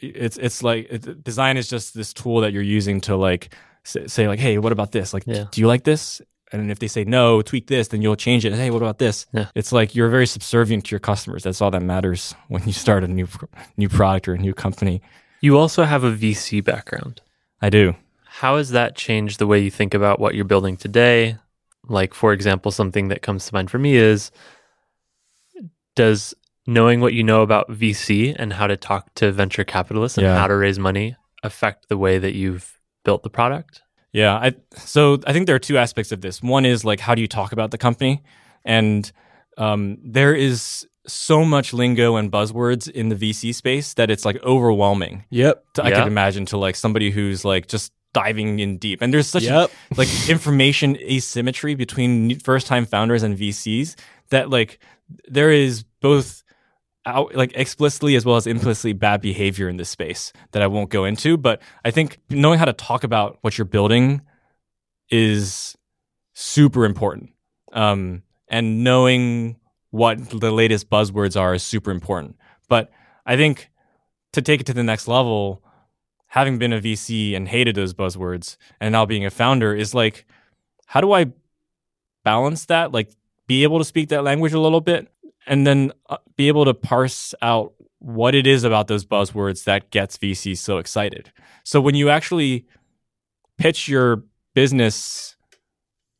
[0.00, 3.54] it's it's like it, design is just this tool that you're using to like
[3.84, 5.12] say, say like, hey, what about this?
[5.14, 5.44] Like, Yeah.
[5.50, 6.20] do you like this?
[6.52, 8.52] And if they say no, tweak this, then you'll change it.
[8.54, 9.26] Hey, what about this?
[9.32, 9.46] Yeah.
[9.54, 11.42] It's like you're very subservient to your customers.
[11.42, 13.26] That's all that matters when you start a new
[13.76, 15.00] new product or a new company.
[15.40, 17.20] You also have a VC background.
[17.60, 17.94] I do.
[18.38, 21.36] How has that changed the way you think about what you're building today?
[21.86, 24.30] Like, for example, something that comes to mind for me is
[25.94, 26.34] does
[26.66, 30.36] knowing what you know about VC and how to talk to venture capitalists and Yeah.
[30.38, 33.82] how to raise money affect the way that you've built the product?
[34.12, 34.34] Yeah.
[34.34, 36.42] I, so I think there are two aspects of this.
[36.42, 38.22] One is like, how do you talk about the company?
[38.64, 39.10] And
[39.58, 44.42] um, there is so much lingo and buzzwords in the VC space that it's like
[44.42, 45.24] overwhelming.
[45.30, 45.64] Yep.
[45.74, 45.98] To, I Yeah.
[45.98, 49.02] could imagine to like somebody who's like just diving in deep.
[49.02, 49.70] And there's such Yep.
[49.96, 53.94] like information asymmetry between first time founders and VCs
[54.30, 54.78] that like
[55.28, 56.42] there is both
[57.04, 60.88] out like explicitly as well as implicitly bad behavior in this space that I won't
[60.88, 61.36] go into.
[61.36, 64.22] But I think knowing how to talk about what you're building
[65.10, 65.76] is
[66.32, 67.30] super important.
[67.72, 69.56] Um, and knowing
[69.90, 72.36] what the latest buzzwords are is super important.
[72.68, 72.90] But
[73.26, 73.70] I think
[74.32, 75.62] to take it to the next level,
[76.34, 80.26] having been a VC and hated those buzzwords and now being a founder is like,
[80.86, 81.26] how do I
[82.24, 82.90] balance that?
[82.90, 83.12] Like,
[83.46, 85.06] be able to speak that language a little bit
[85.46, 89.90] and then uh, be able to parse out what it is about those buzzwords that
[89.90, 91.30] gets VCs so excited.
[91.62, 92.66] So when you actually
[93.56, 94.24] pitch your
[94.56, 95.36] business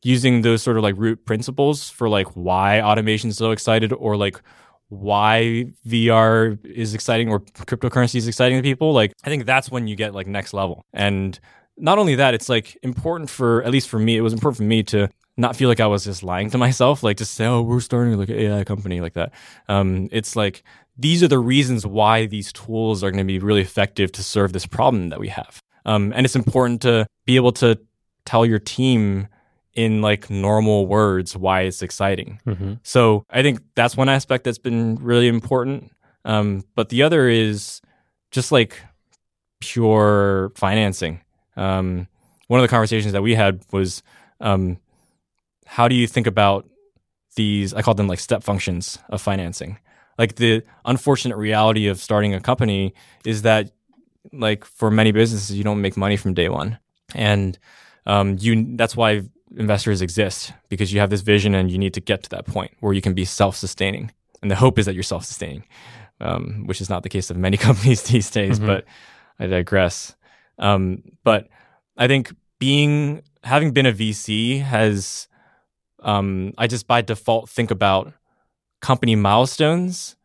[0.01, 4.15] using those sort of like root principles for like why automation is so excited or
[4.15, 4.41] like
[4.89, 9.87] why VR is exciting or cryptocurrency is exciting to people, like I think that's when
[9.87, 10.85] you get like next level.
[10.93, 11.39] And
[11.77, 14.63] not only that, it's like important for at least for me, it was important for
[14.63, 17.61] me to not feel like I was just lying to myself, like just say, oh,
[17.61, 19.33] we're starting like an AI company like that.
[19.67, 20.63] Um, it's like
[20.97, 24.53] these are the reasons why these tools are going to be really effective to serve
[24.53, 25.59] this problem that we have.
[25.85, 27.77] Um, and it's important to be able to
[28.25, 29.27] tell your team
[29.75, 32.39] in like normal words why it's exciting.
[32.47, 32.73] Mm-hmm.
[32.83, 35.91] So I think that's one aspect that's been really important.
[36.23, 37.81] Um, but the other is
[38.31, 38.77] just like
[39.59, 41.21] pure financing.
[41.57, 42.07] Um,
[42.47, 44.01] one of the conversations that we had was
[44.39, 44.77] um,
[45.65, 46.67] how do you think about
[47.35, 47.73] these?
[47.73, 49.77] I call them like step functions of financing.
[50.17, 52.93] Like the unfortunate reality of starting a company
[53.25, 53.71] is that,
[54.31, 56.79] like for many businesses, you don't make money from day one,
[57.13, 57.57] and
[58.05, 59.23] um, you that's why
[59.57, 62.71] investors exist because you have this vision and you need to get to that point
[62.79, 65.63] where you can be self-sustaining and the hope is that you're self-sustaining
[66.21, 68.65] um, which is not the case of many companies these days Mhm.
[68.67, 68.85] but
[69.39, 70.15] i digress
[70.59, 71.47] um, but
[71.97, 75.27] i think being having been a vc has
[75.99, 78.13] um, i just by default think about
[78.81, 80.15] company milestones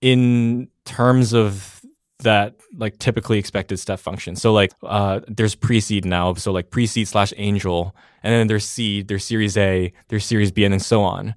[0.00, 1.73] in terms of
[2.20, 4.36] that like typically expected step function.
[4.36, 9.08] So like uh, there's pre-seed now, so like pre-seed slash angel, and then there's seed,
[9.08, 11.34] there's Series A, there's Series B, and then so on.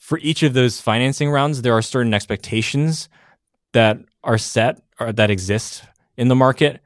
[0.00, 3.08] For each of those financing rounds, there are certain expectations
[3.72, 5.84] that are set or that exist
[6.16, 6.80] in the market.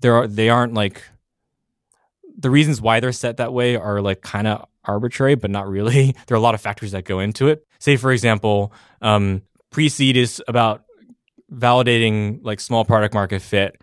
[0.00, 1.02] There are they aren't like
[2.38, 6.14] the reasons why they're set that way are like kind of arbitrary, but not really.
[6.26, 7.66] There are a lot of factors that go into it.
[7.78, 10.84] Say, for example, um, pre-seed is about
[11.52, 13.80] validating like small product market fit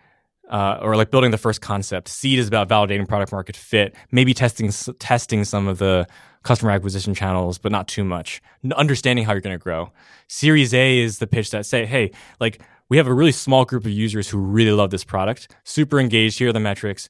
[0.50, 2.08] uh, or like building the first concept.
[2.08, 6.08] Seed is about validating product market fit, maybe testing testing some of the
[6.44, 8.42] customer acquisition channels, but not too much.
[8.76, 9.92] Understanding how you're going to grow.
[10.28, 13.86] Series A is the pitch that say, hey, like we have a really small group
[13.86, 16.40] of users who really love this product, super engaged.
[16.40, 17.10] Here are the metrics.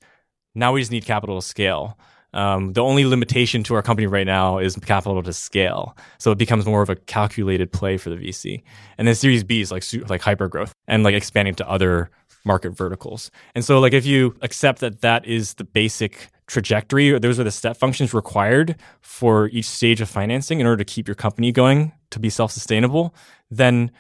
[0.56, 2.00] Now we just need capital to scale.
[2.34, 5.98] Um, the only limitation to our company right now is capital to scale.
[6.18, 8.64] So it becomes more of a calculated play for the VC.
[8.98, 12.10] And then Series B is like like hyper growth and like expanding to other
[12.46, 13.32] market verticals.
[13.56, 17.44] And so like if you accept that that is the basic trajectory or those are
[17.44, 21.52] the step functions required for each stage of financing in order to keep your company
[21.52, 23.14] going to be self-sustainable,
[23.52, 23.92] then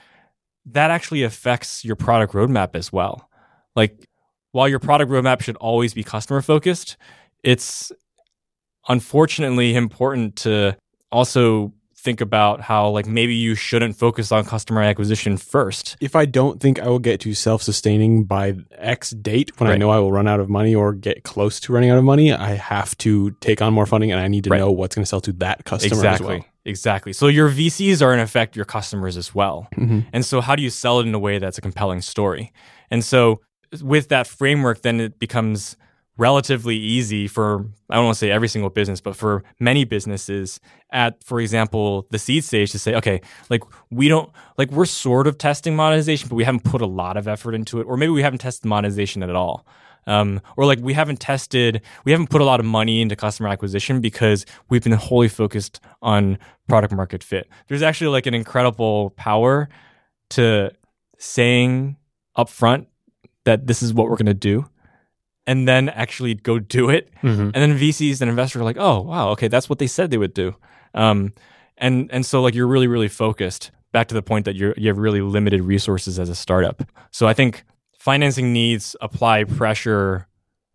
[0.65, 3.29] that actually affects your product roadmap as well.
[3.75, 4.07] Like
[4.51, 6.97] while your product roadmap should always be customer focused,
[7.43, 7.91] it's
[8.87, 10.77] unfortunately important to
[11.11, 11.73] also
[12.07, 15.97] think about how like maybe you shouldn't focus on customer acquisition first.
[15.99, 19.75] If I don't think I will get to self-sustaining by X date when right.
[19.75, 22.03] I know I will run out of money or get close to running out of
[22.03, 24.59] money, I have to take on more funding and I need to right.
[24.59, 26.35] know what's going to sell to that customer exactly.
[26.35, 26.49] as well.
[26.63, 27.13] Exactly.
[27.13, 29.67] So your VCs are in effect your customers as well.
[29.75, 30.01] Mm-hmm.
[30.13, 32.53] And so how do you sell it in a way that's a compelling story?
[32.91, 33.41] And so
[33.81, 35.75] with that framework then it becomes
[36.17, 40.59] relatively easy for I don't want to say every single business, but for many businesses
[40.91, 45.27] at, for example, the seed stage to say, okay, like we don't like we're sort
[45.27, 48.11] of testing monetization, but we haven't put a lot of effort into it, or maybe
[48.11, 49.65] we haven't tested monetization at all.
[50.07, 53.49] Um, or like we haven't tested, we haven't put a lot of money into customer
[53.49, 56.39] acquisition because we've been wholly focused on
[56.69, 57.49] product market fit.
[57.67, 59.67] There's actually like an incredible power
[60.29, 60.71] to
[61.17, 61.97] saying
[62.37, 62.85] upfront
[63.43, 64.69] that this is what we're going to do
[65.47, 67.09] and then actually go do it.
[67.23, 67.41] Mm-hmm.
[67.41, 70.17] And then VCs and investors are like, oh wow, okay, that's what they said they
[70.17, 70.55] would do.
[70.93, 71.33] Um,
[71.77, 73.71] and and so like you're really really focused.
[73.93, 76.83] Back to the point that you're you have really limited resources as a startup.
[77.11, 77.63] So I think
[77.97, 80.27] financing needs apply pressure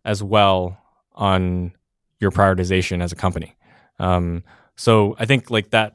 [0.03, 0.77] as well
[1.13, 1.73] on
[2.19, 3.55] your prioritization as a company.
[3.99, 4.43] Um,
[4.75, 5.93] so I think like that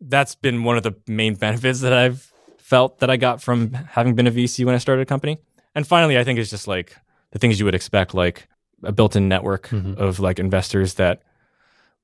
[0.00, 4.14] that's been one of the main benefits that I've felt that I got from having
[4.14, 5.38] been a VC when I started a company.
[5.74, 6.96] And finally, I think it's just like
[7.32, 8.48] the things you would expect, like
[8.84, 10.00] a built-in network mm-hmm.
[10.00, 11.22] of like investors that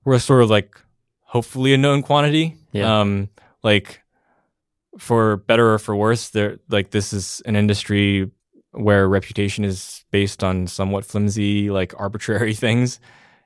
[0.05, 0.79] were sort of like
[1.21, 2.57] hopefully a known quantity.
[2.73, 3.01] Yeah.
[3.01, 3.29] Um,
[3.63, 4.03] like
[4.99, 8.31] for better or for worse, there like this is an industry
[8.73, 13.01] where reputation is based on somewhat flimsy, like arbitrary things.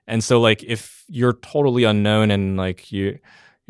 [0.06, 3.18] And so like if you're totally unknown and like you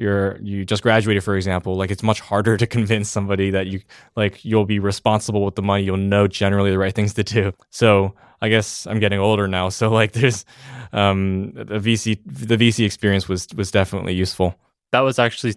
[0.03, 3.81] you're you just graduated for example like it's much harder to convince somebody that you
[4.17, 5.85] like you'll be responsible with the money.
[5.85, 7.53] You'll know generally the right things to do.
[7.71, 9.69] So i guess i'm getting older now.
[9.69, 10.45] So like there's
[10.93, 14.55] um the vc the vc experience was was definitely useful.
[14.91, 15.55] That was actually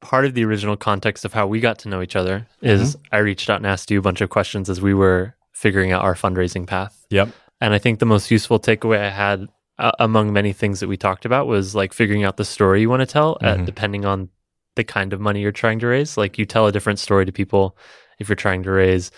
[0.00, 3.14] part of the original context of how we got to know each other is mm-hmm.
[3.14, 6.02] i reached out and asked you a bunch of questions as we were figuring out
[6.02, 7.06] our fundraising path.
[7.10, 7.28] Yep.
[7.60, 9.48] And i think the most useful takeaway i had
[9.80, 12.90] uh, among many things that we talked about was like figuring out the story you
[12.90, 13.64] want to tell mm-hmm.
[13.64, 14.28] depending on
[14.76, 17.32] the kind of money you're trying to raise like you tell a different story to
[17.32, 17.76] people
[18.18, 19.10] if you're trying to raise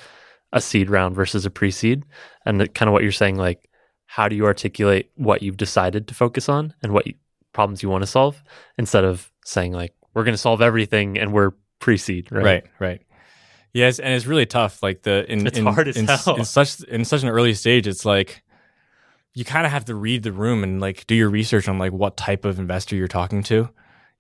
[0.53, 2.05] a seed round versus a pre-seed
[2.47, 3.69] and kind of what you're saying like
[4.07, 7.15] how do you articulate what you've decided to focus on and what you,
[7.53, 8.43] problems you want to solve
[8.79, 11.51] instead of saying like we're going to solve everything and we're
[11.81, 13.03] pre-seed right right right
[13.73, 16.37] yes and it's really tough like the in it's in, hard as in, hell.
[16.37, 18.43] in such in such an early stage it's like
[19.35, 21.93] you kind of have to read the room and like do your research on like
[21.93, 23.69] what type of investor you're talking to.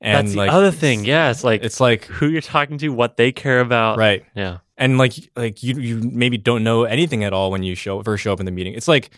[0.01, 2.89] And That's the like other thing, yeah, it's like it's like who you're talking to,
[2.89, 4.25] what they care about, right?
[4.35, 8.03] Yeah, and like like you you maybe don't know anything at all when you show
[8.03, 8.75] first show up in the meeting.
[8.75, 9.11] It's like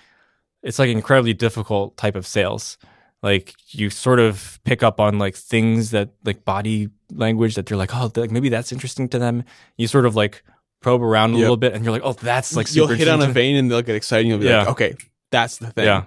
[0.63, 2.77] it's like an incredibly difficult type of sales.
[3.23, 7.79] Like you sort of pick up on like things that like body language that they're
[7.79, 9.45] like, oh, like maybe that's interesting to them.
[9.79, 10.43] You sort of like
[10.83, 11.41] probe around a yep.
[11.41, 13.81] little bit, and you're like, oh, that's like you'll hit on a vein and they'll
[13.81, 14.27] get excited.
[14.27, 14.59] And you'll be yeah.
[14.59, 14.97] like, okay,
[15.35, 15.87] that's the thing.
[15.87, 16.05] Yeah.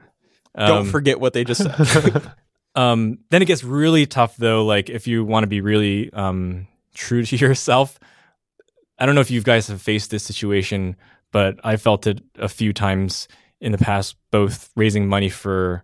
[0.56, 2.32] Um, Don't forget what they just said.
[2.76, 4.66] um, then it gets really tough though.
[4.66, 8.00] Like if you want to be really um, true to yourself,
[8.98, 10.96] I don't know if you guys have faced this situation,
[11.32, 13.28] but I felt it a few times
[13.60, 15.84] in the past, both raising money for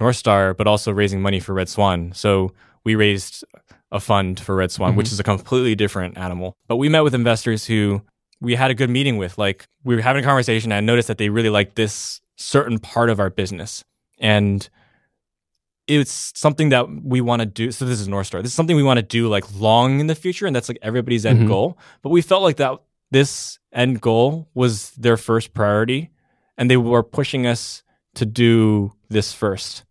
[0.00, 2.12] North Star, but also raising money for Red Swan.
[2.12, 2.52] So
[2.82, 3.44] we raised
[3.92, 4.98] a fund for Red Swan, mm-hmm.
[4.98, 6.56] which is a completely different animal.
[6.66, 8.02] But we met with investors who
[8.40, 9.38] we had a good meeting with.
[9.38, 12.78] Like we were having a conversation, and I noticed that they really liked this certain
[12.78, 13.84] part of our business.
[14.18, 14.68] And
[15.86, 17.70] it's something that we want to do.
[17.70, 18.40] So this is North Star.
[18.42, 20.78] This is something we want to do like long in the future, and that's like
[20.82, 21.48] everybody's end mm-hmm.
[21.48, 21.78] goal.
[22.02, 22.78] But we felt like that
[23.10, 26.10] this end goal was their first priority,
[26.56, 27.82] and they were pushing us
[28.14, 29.84] to do this first.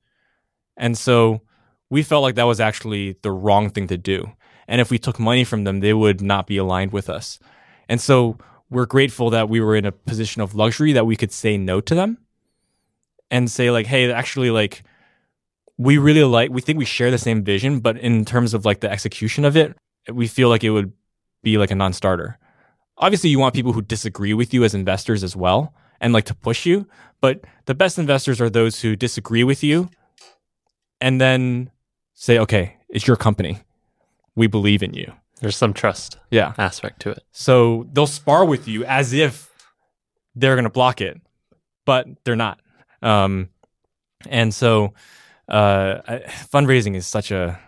[0.77, 1.41] And so
[1.89, 4.31] we felt like that was actually the wrong thing to do.
[4.67, 7.37] And if we took money from them, they would not be aligned with us.
[7.87, 8.37] And so
[8.69, 11.81] we're grateful that we were in a position of luxury that we could say no
[11.81, 12.17] to them
[13.33, 14.83] and say like, hey, actually like
[15.77, 18.79] we really like we think we share the same vision, but in terms of like
[18.81, 19.75] the execution of it,
[20.11, 20.93] we feel like it would
[21.41, 22.37] be like a non-starter.
[22.97, 26.35] Obviously, you want people who disagree with you as investors as well and like to
[26.35, 26.87] push you,
[27.21, 29.89] but the best investors are those who disagree with you
[31.01, 31.71] and then
[32.13, 33.57] say, okay, it's your company.
[34.35, 35.11] We believe in you.
[35.41, 36.53] There's some trust Yeah.
[36.57, 37.23] aspect to it.
[37.31, 39.49] So they'll spar with you as if
[40.35, 41.19] they're going to block it,
[41.85, 42.59] but they're not.
[43.03, 43.49] Um,
[44.29, 44.93] and so
[45.49, 46.17] uh, I,
[46.51, 47.59] fundraising is such a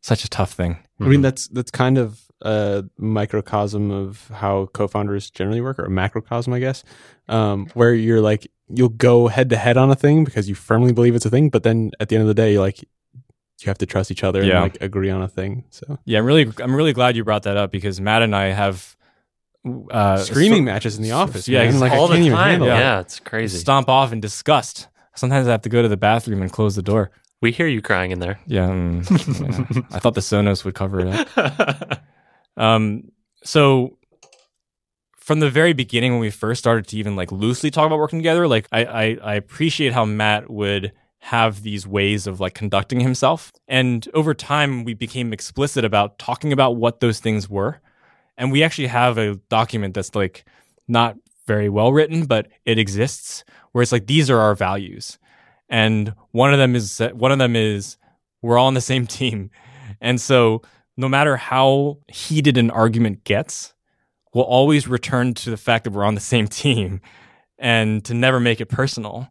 [0.00, 0.78] such a tough thing.
[1.00, 5.90] I mean, that's that's kind of a microcosm of how co-founders generally work, or a
[5.90, 6.82] macrocosm, I guess,
[7.28, 10.92] um, where you're like you'll go head to head on a thing because you firmly
[10.92, 13.66] believe it's a thing, but then at the end of the day, you're like you
[13.66, 14.62] have to trust each other Yeah.
[14.62, 15.64] and like agree on a thing.
[15.70, 18.46] So Yeah, I'm really I'm really glad you brought that up because Matt and I
[18.52, 18.96] have
[19.90, 21.80] uh, screaming so- matches in the office, yeah, man.
[21.80, 22.48] like all I can't the even time.
[22.50, 22.98] handle Yeah.
[22.98, 23.00] it.
[23.02, 23.58] it's crazy.
[23.58, 24.88] stomp off in disgust.
[25.14, 27.10] Sometimes I have to go to the bathroom and close the door.
[27.40, 28.38] We hear you crying in there.
[28.46, 29.82] Yeah, mm, yeah.
[29.92, 31.08] I thought the Sonos would cover it
[31.38, 32.02] up.
[32.56, 33.12] Um,
[33.44, 33.98] so
[35.16, 38.18] from the very beginning, when we first started to even like loosely talk about working
[38.18, 42.98] together, like I, I, I appreciate how Matt would have these ways of like conducting
[43.00, 43.52] himself.
[43.68, 47.80] And over time, we became explicit about talking about what those things were.
[48.38, 50.46] And we actually have a document that's like
[50.86, 51.16] not
[51.46, 55.18] very well written, but it exists where it's like, these are our values.
[55.68, 57.98] And one of them is, one of them is,
[58.40, 59.50] we're all on the same team.
[60.00, 60.62] And so
[60.96, 63.74] no matter how heated an argument gets,
[64.32, 67.00] we'll always return to the fact that we're on the same team
[67.58, 69.28] and to never make it personal.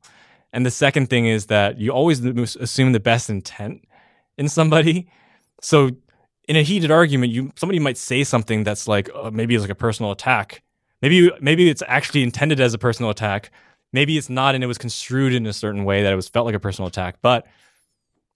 [0.52, 3.86] And the second thing is that you always assume the best intent
[4.38, 5.10] in somebody.
[5.62, 5.92] So
[6.48, 9.70] in a heated argument, you somebody might say something that's like uh, maybe it's like
[9.70, 10.64] a personal attack.
[11.02, 13.52] Maybe maybe it's actually intended as a personal attack.
[13.94, 16.46] Maybe it's not, and it was construed in a certain way that it was felt
[16.46, 17.18] like a personal attack.
[17.22, 17.46] But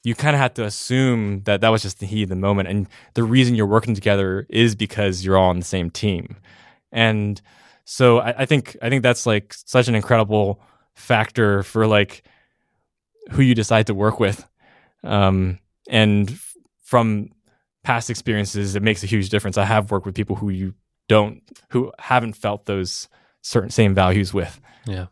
[0.04, 2.70] you kind of have to assume that that was just the heat of the moment,
[2.70, 6.38] and the reason you're working together is because you're all on the same team.
[6.92, 7.42] And
[7.86, 10.62] so I, I think I think that's like such an incredible
[10.96, 12.24] factor for like
[13.32, 14.48] who you decide to work with.
[15.04, 15.60] Um,
[15.90, 16.38] and
[16.84, 17.30] from
[17.84, 19.58] past experiences, it makes a huge difference.
[19.58, 20.74] I have worked with people who you
[21.08, 23.08] don't, who haven't felt those
[23.42, 24.60] certain same values with.
[24.86, 25.08] Yeah.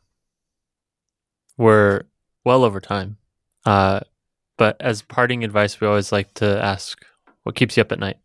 [1.57, 2.03] We're
[2.45, 3.17] well over time.
[3.65, 4.01] Uh,
[4.57, 7.03] but as parting advice, we always like to ask
[7.43, 8.17] what keeps you up at night?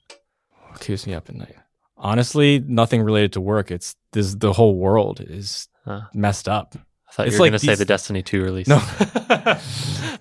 [0.70, 1.55] What keeps me up at night?
[1.97, 3.70] Honestly, nothing related to work.
[3.70, 4.34] It's this.
[4.34, 6.03] The whole world is Huh.
[6.14, 6.76] messed up.
[7.14, 8.66] I thought It's you were like going to say the Destiny 2 release.
[8.66, 8.82] No.
[9.28, 9.60] but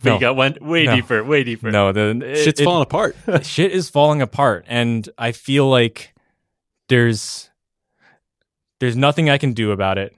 [0.04, 0.14] No.
[0.14, 0.96] you got went way No.
[0.96, 1.72] deeper, way deeper.
[1.72, 3.16] No, the it- Shit's it- falling apart.
[3.44, 6.14] shit is falling apart and i feel like
[6.90, 7.50] there's
[8.80, 10.16] there's nothing i can do about it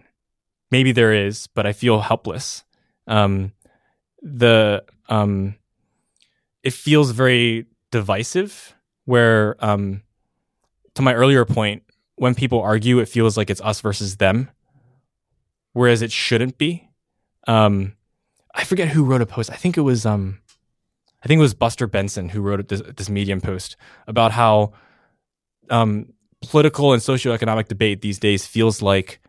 [0.71, 2.63] maybe there is but i feel helpless
[3.07, 3.51] um
[4.21, 5.55] the um
[6.63, 8.73] it feels very divisive
[9.05, 10.01] where um
[10.95, 11.83] to my earlier point
[12.15, 14.49] when people argue it feels like it's us versus them
[15.75, 16.89] whereas it shouldn't be
[17.47, 17.93] um
[18.55, 20.39] i forget who wrote a post i think it was um
[21.23, 24.73] I think it was Buster Benson who wrote this, this Medium post about how
[25.71, 26.13] um,
[26.51, 29.19] political and socioeconomic debate these days feels like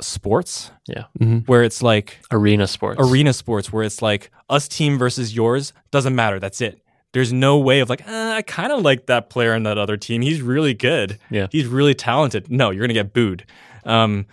[0.00, 0.72] sports,
[1.20, 1.46] Mhm.
[1.46, 2.98] where it's like Arena sports.
[3.00, 6.40] arena sports, where it's like us team versus yours doesn't matter.
[6.40, 6.82] That's it.
[7.12, 9.96] There's no way of like, uh, I kind of like that player on that other
[9.96, 10.22] team.
[10.22, 11.20] He's really good.
[11.30, 11.46] Yeah.
[11.52, 12.50] He's really talented.
[12.50, 13.44] No, you're going to get booed.
[13.84, 14.26] Um,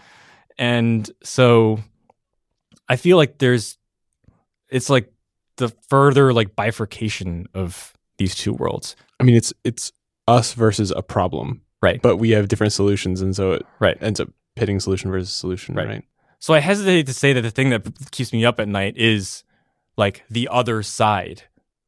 [0.60, 1.80] and so
[2.88, 3.78] I feel like there's,
[4.70, 5.12] it's like
[5.58, 8.96] the further like bifurcation of these two worlds.
[9.20, 9.92] I mean, it's it's
[10.28, 12.02] us versus a problem, Right.
[12.02, 13.98] but we have different solutions, and so it Right.
[14.02, 15.88] ends up pitting solution versus solution, Right.
[15.88, 16.04] right?
[16.40, 17.82] So I hesitate to say that the thing that
[18.12, 19.44] keeps me up at night is
[19.98, 21.44] like the other side.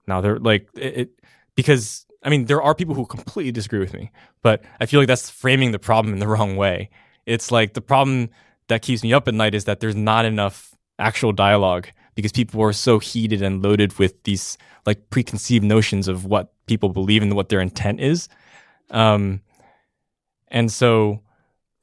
[0.08, 1.10] Now they're like it, it
[1.56, 5.08] because I mean there are people who completely disagree with me, but I feel like
[5.08, 6.90] that's framing the problem in the wrong way.
[7.26, 8.30] It's like the problem
[8.72, 12.62] that keeps me up at night is that there's not enough actual dialogue because people
[12.62, 17.36] are so heated and loaded with these like preconceived notions of what people believe and
[17.36, 18.28] what their intent is.
[18.90, 19.42] Um,
[20.50, 21.22] and so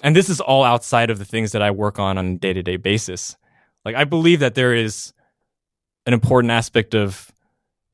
[0.02, 2.52] and this is all outside of the things that I work on on a day
[2.52, 3.36] to day basis.
[3.84, 5.12] Like, I believe that there is
[6.06, 7.32] an important aspect of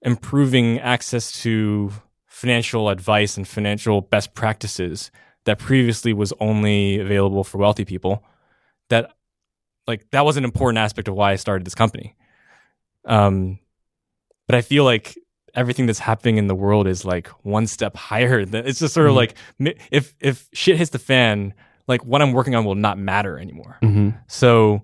[0.03, 1.93] improving access to
[2.27, 5.11] financial advice and financial best practices
[5.45, 8.23] that previously was only available for wealthy people.
[8.91, 9.13] That,
[9.87, 12.15] like, that was an important aspect of why I started this company.
[13.05, 13.59] Um,
[14.47, 15.17] but I feel like
[15.55, 18.45] everything that's happening in the world is like one step higher.
[18.45, 19.17] than It's just sort of Mhm.
[19.17, 19.35] like
[19.91, 21.55] if if shit hits the fan,
[21.87, 23.79] like what I'm working on will not matter anymore.
[23.83, 24.11] Mm-hmm.
[24.27, 24.83] So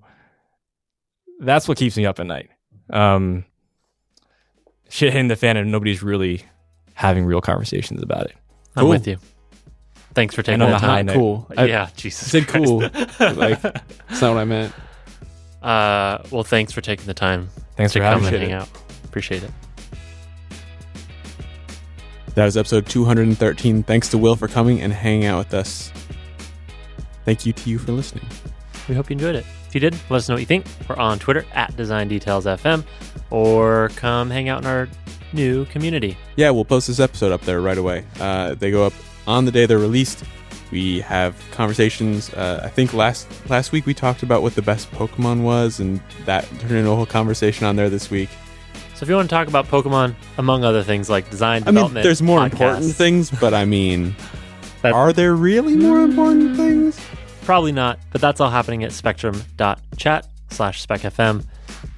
[1.40, 2.50] that's what keeps me up at night.
[2.90, 3.44] Um,
[4.88, 6.44] shit hitting the fan and nobody's really
[6.94, 8.36] having real conversations about it.
[8.76, 8.90] I'm Cool.
[8.90, 9.18] with you.
[10.14, 11.06] Thanks for taking on the a high time.
[11.06, 11.14] note.
[11.14, 11.46] Cool.
[11.56, 12.30] I, yeah, Jesus.
[12.30, 12.66] said Christ.
[12.66, 12.78] cool.
[13.34, 14.74] like, that's not what I meant.
[15.62, 18.68] Uh, well, thanks for taking the time Thanks to for come having and hang out.
[19.04, 19.50] Appreciate it.
[22.34, 23.82] That is episode 213.
[23.82, 25.92] Thanks to Will for coming and hanging out with us.
[27.24, 28.26] Thank you to you for listening.
[28.88, 29.44] We hope you enjoyed it.
[29.68, 30.66] If you did, let us know what you think.
[30.88, 32.84] We're on Twitter at Design Details FM,
[33.30, 34.88] or come hang out in our
[35.32, 36.16] new community.
[36.36, 38.04] Yeah, we'll post this episode up there right away.
[38.18, 38.92] Uh, they go up
[39.26, 40.24] on the day they're released.
[40.70, 42.32] We have conversations.
[42.32, 46.00] Uh, I think last last week we talked about what the best Pokemon was, and
[46.26, 48.28] that turned into a whole conversation on there this week.
[48.94, 51.94] So if you want to talk about Pokemon, among other things like design, I mean,
[51.94, 54.14] there's more podcasts, important things, but I mean,
[54.82, 57.00] That- are there really more important things?
[57.42, 61.44] Probably not, but that's all happening at spectrum.chat slash specfm.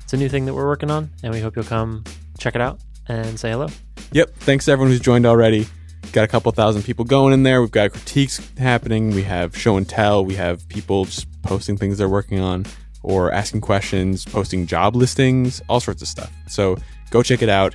[0.02, 2.04] It's a new thing that we're working on, and we hope you'll come
[2.38, 3.66] check it out and say hello.
[4.12, 4.34] Yep.
[4.36, 5.66] Thanks to everyone who's joined already.
[6.10, 7.62] Got a couple thousand people going in there.
[7.62, 9.10] We've got critiques happening.
[9.10, 10.24] We have show and tell.
[10.24, 12.66] We have people just posting things they're working on
[13.02, 16.30] or asking questions, posting job listings, all sorts of stuff.
[16.48, 16.76] So
[17.10, 17.74] go check it out.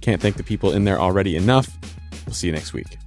[0.00, 1.76] Can't thank the people in there already enough.
[2.26, 2.99] We'll see you next week.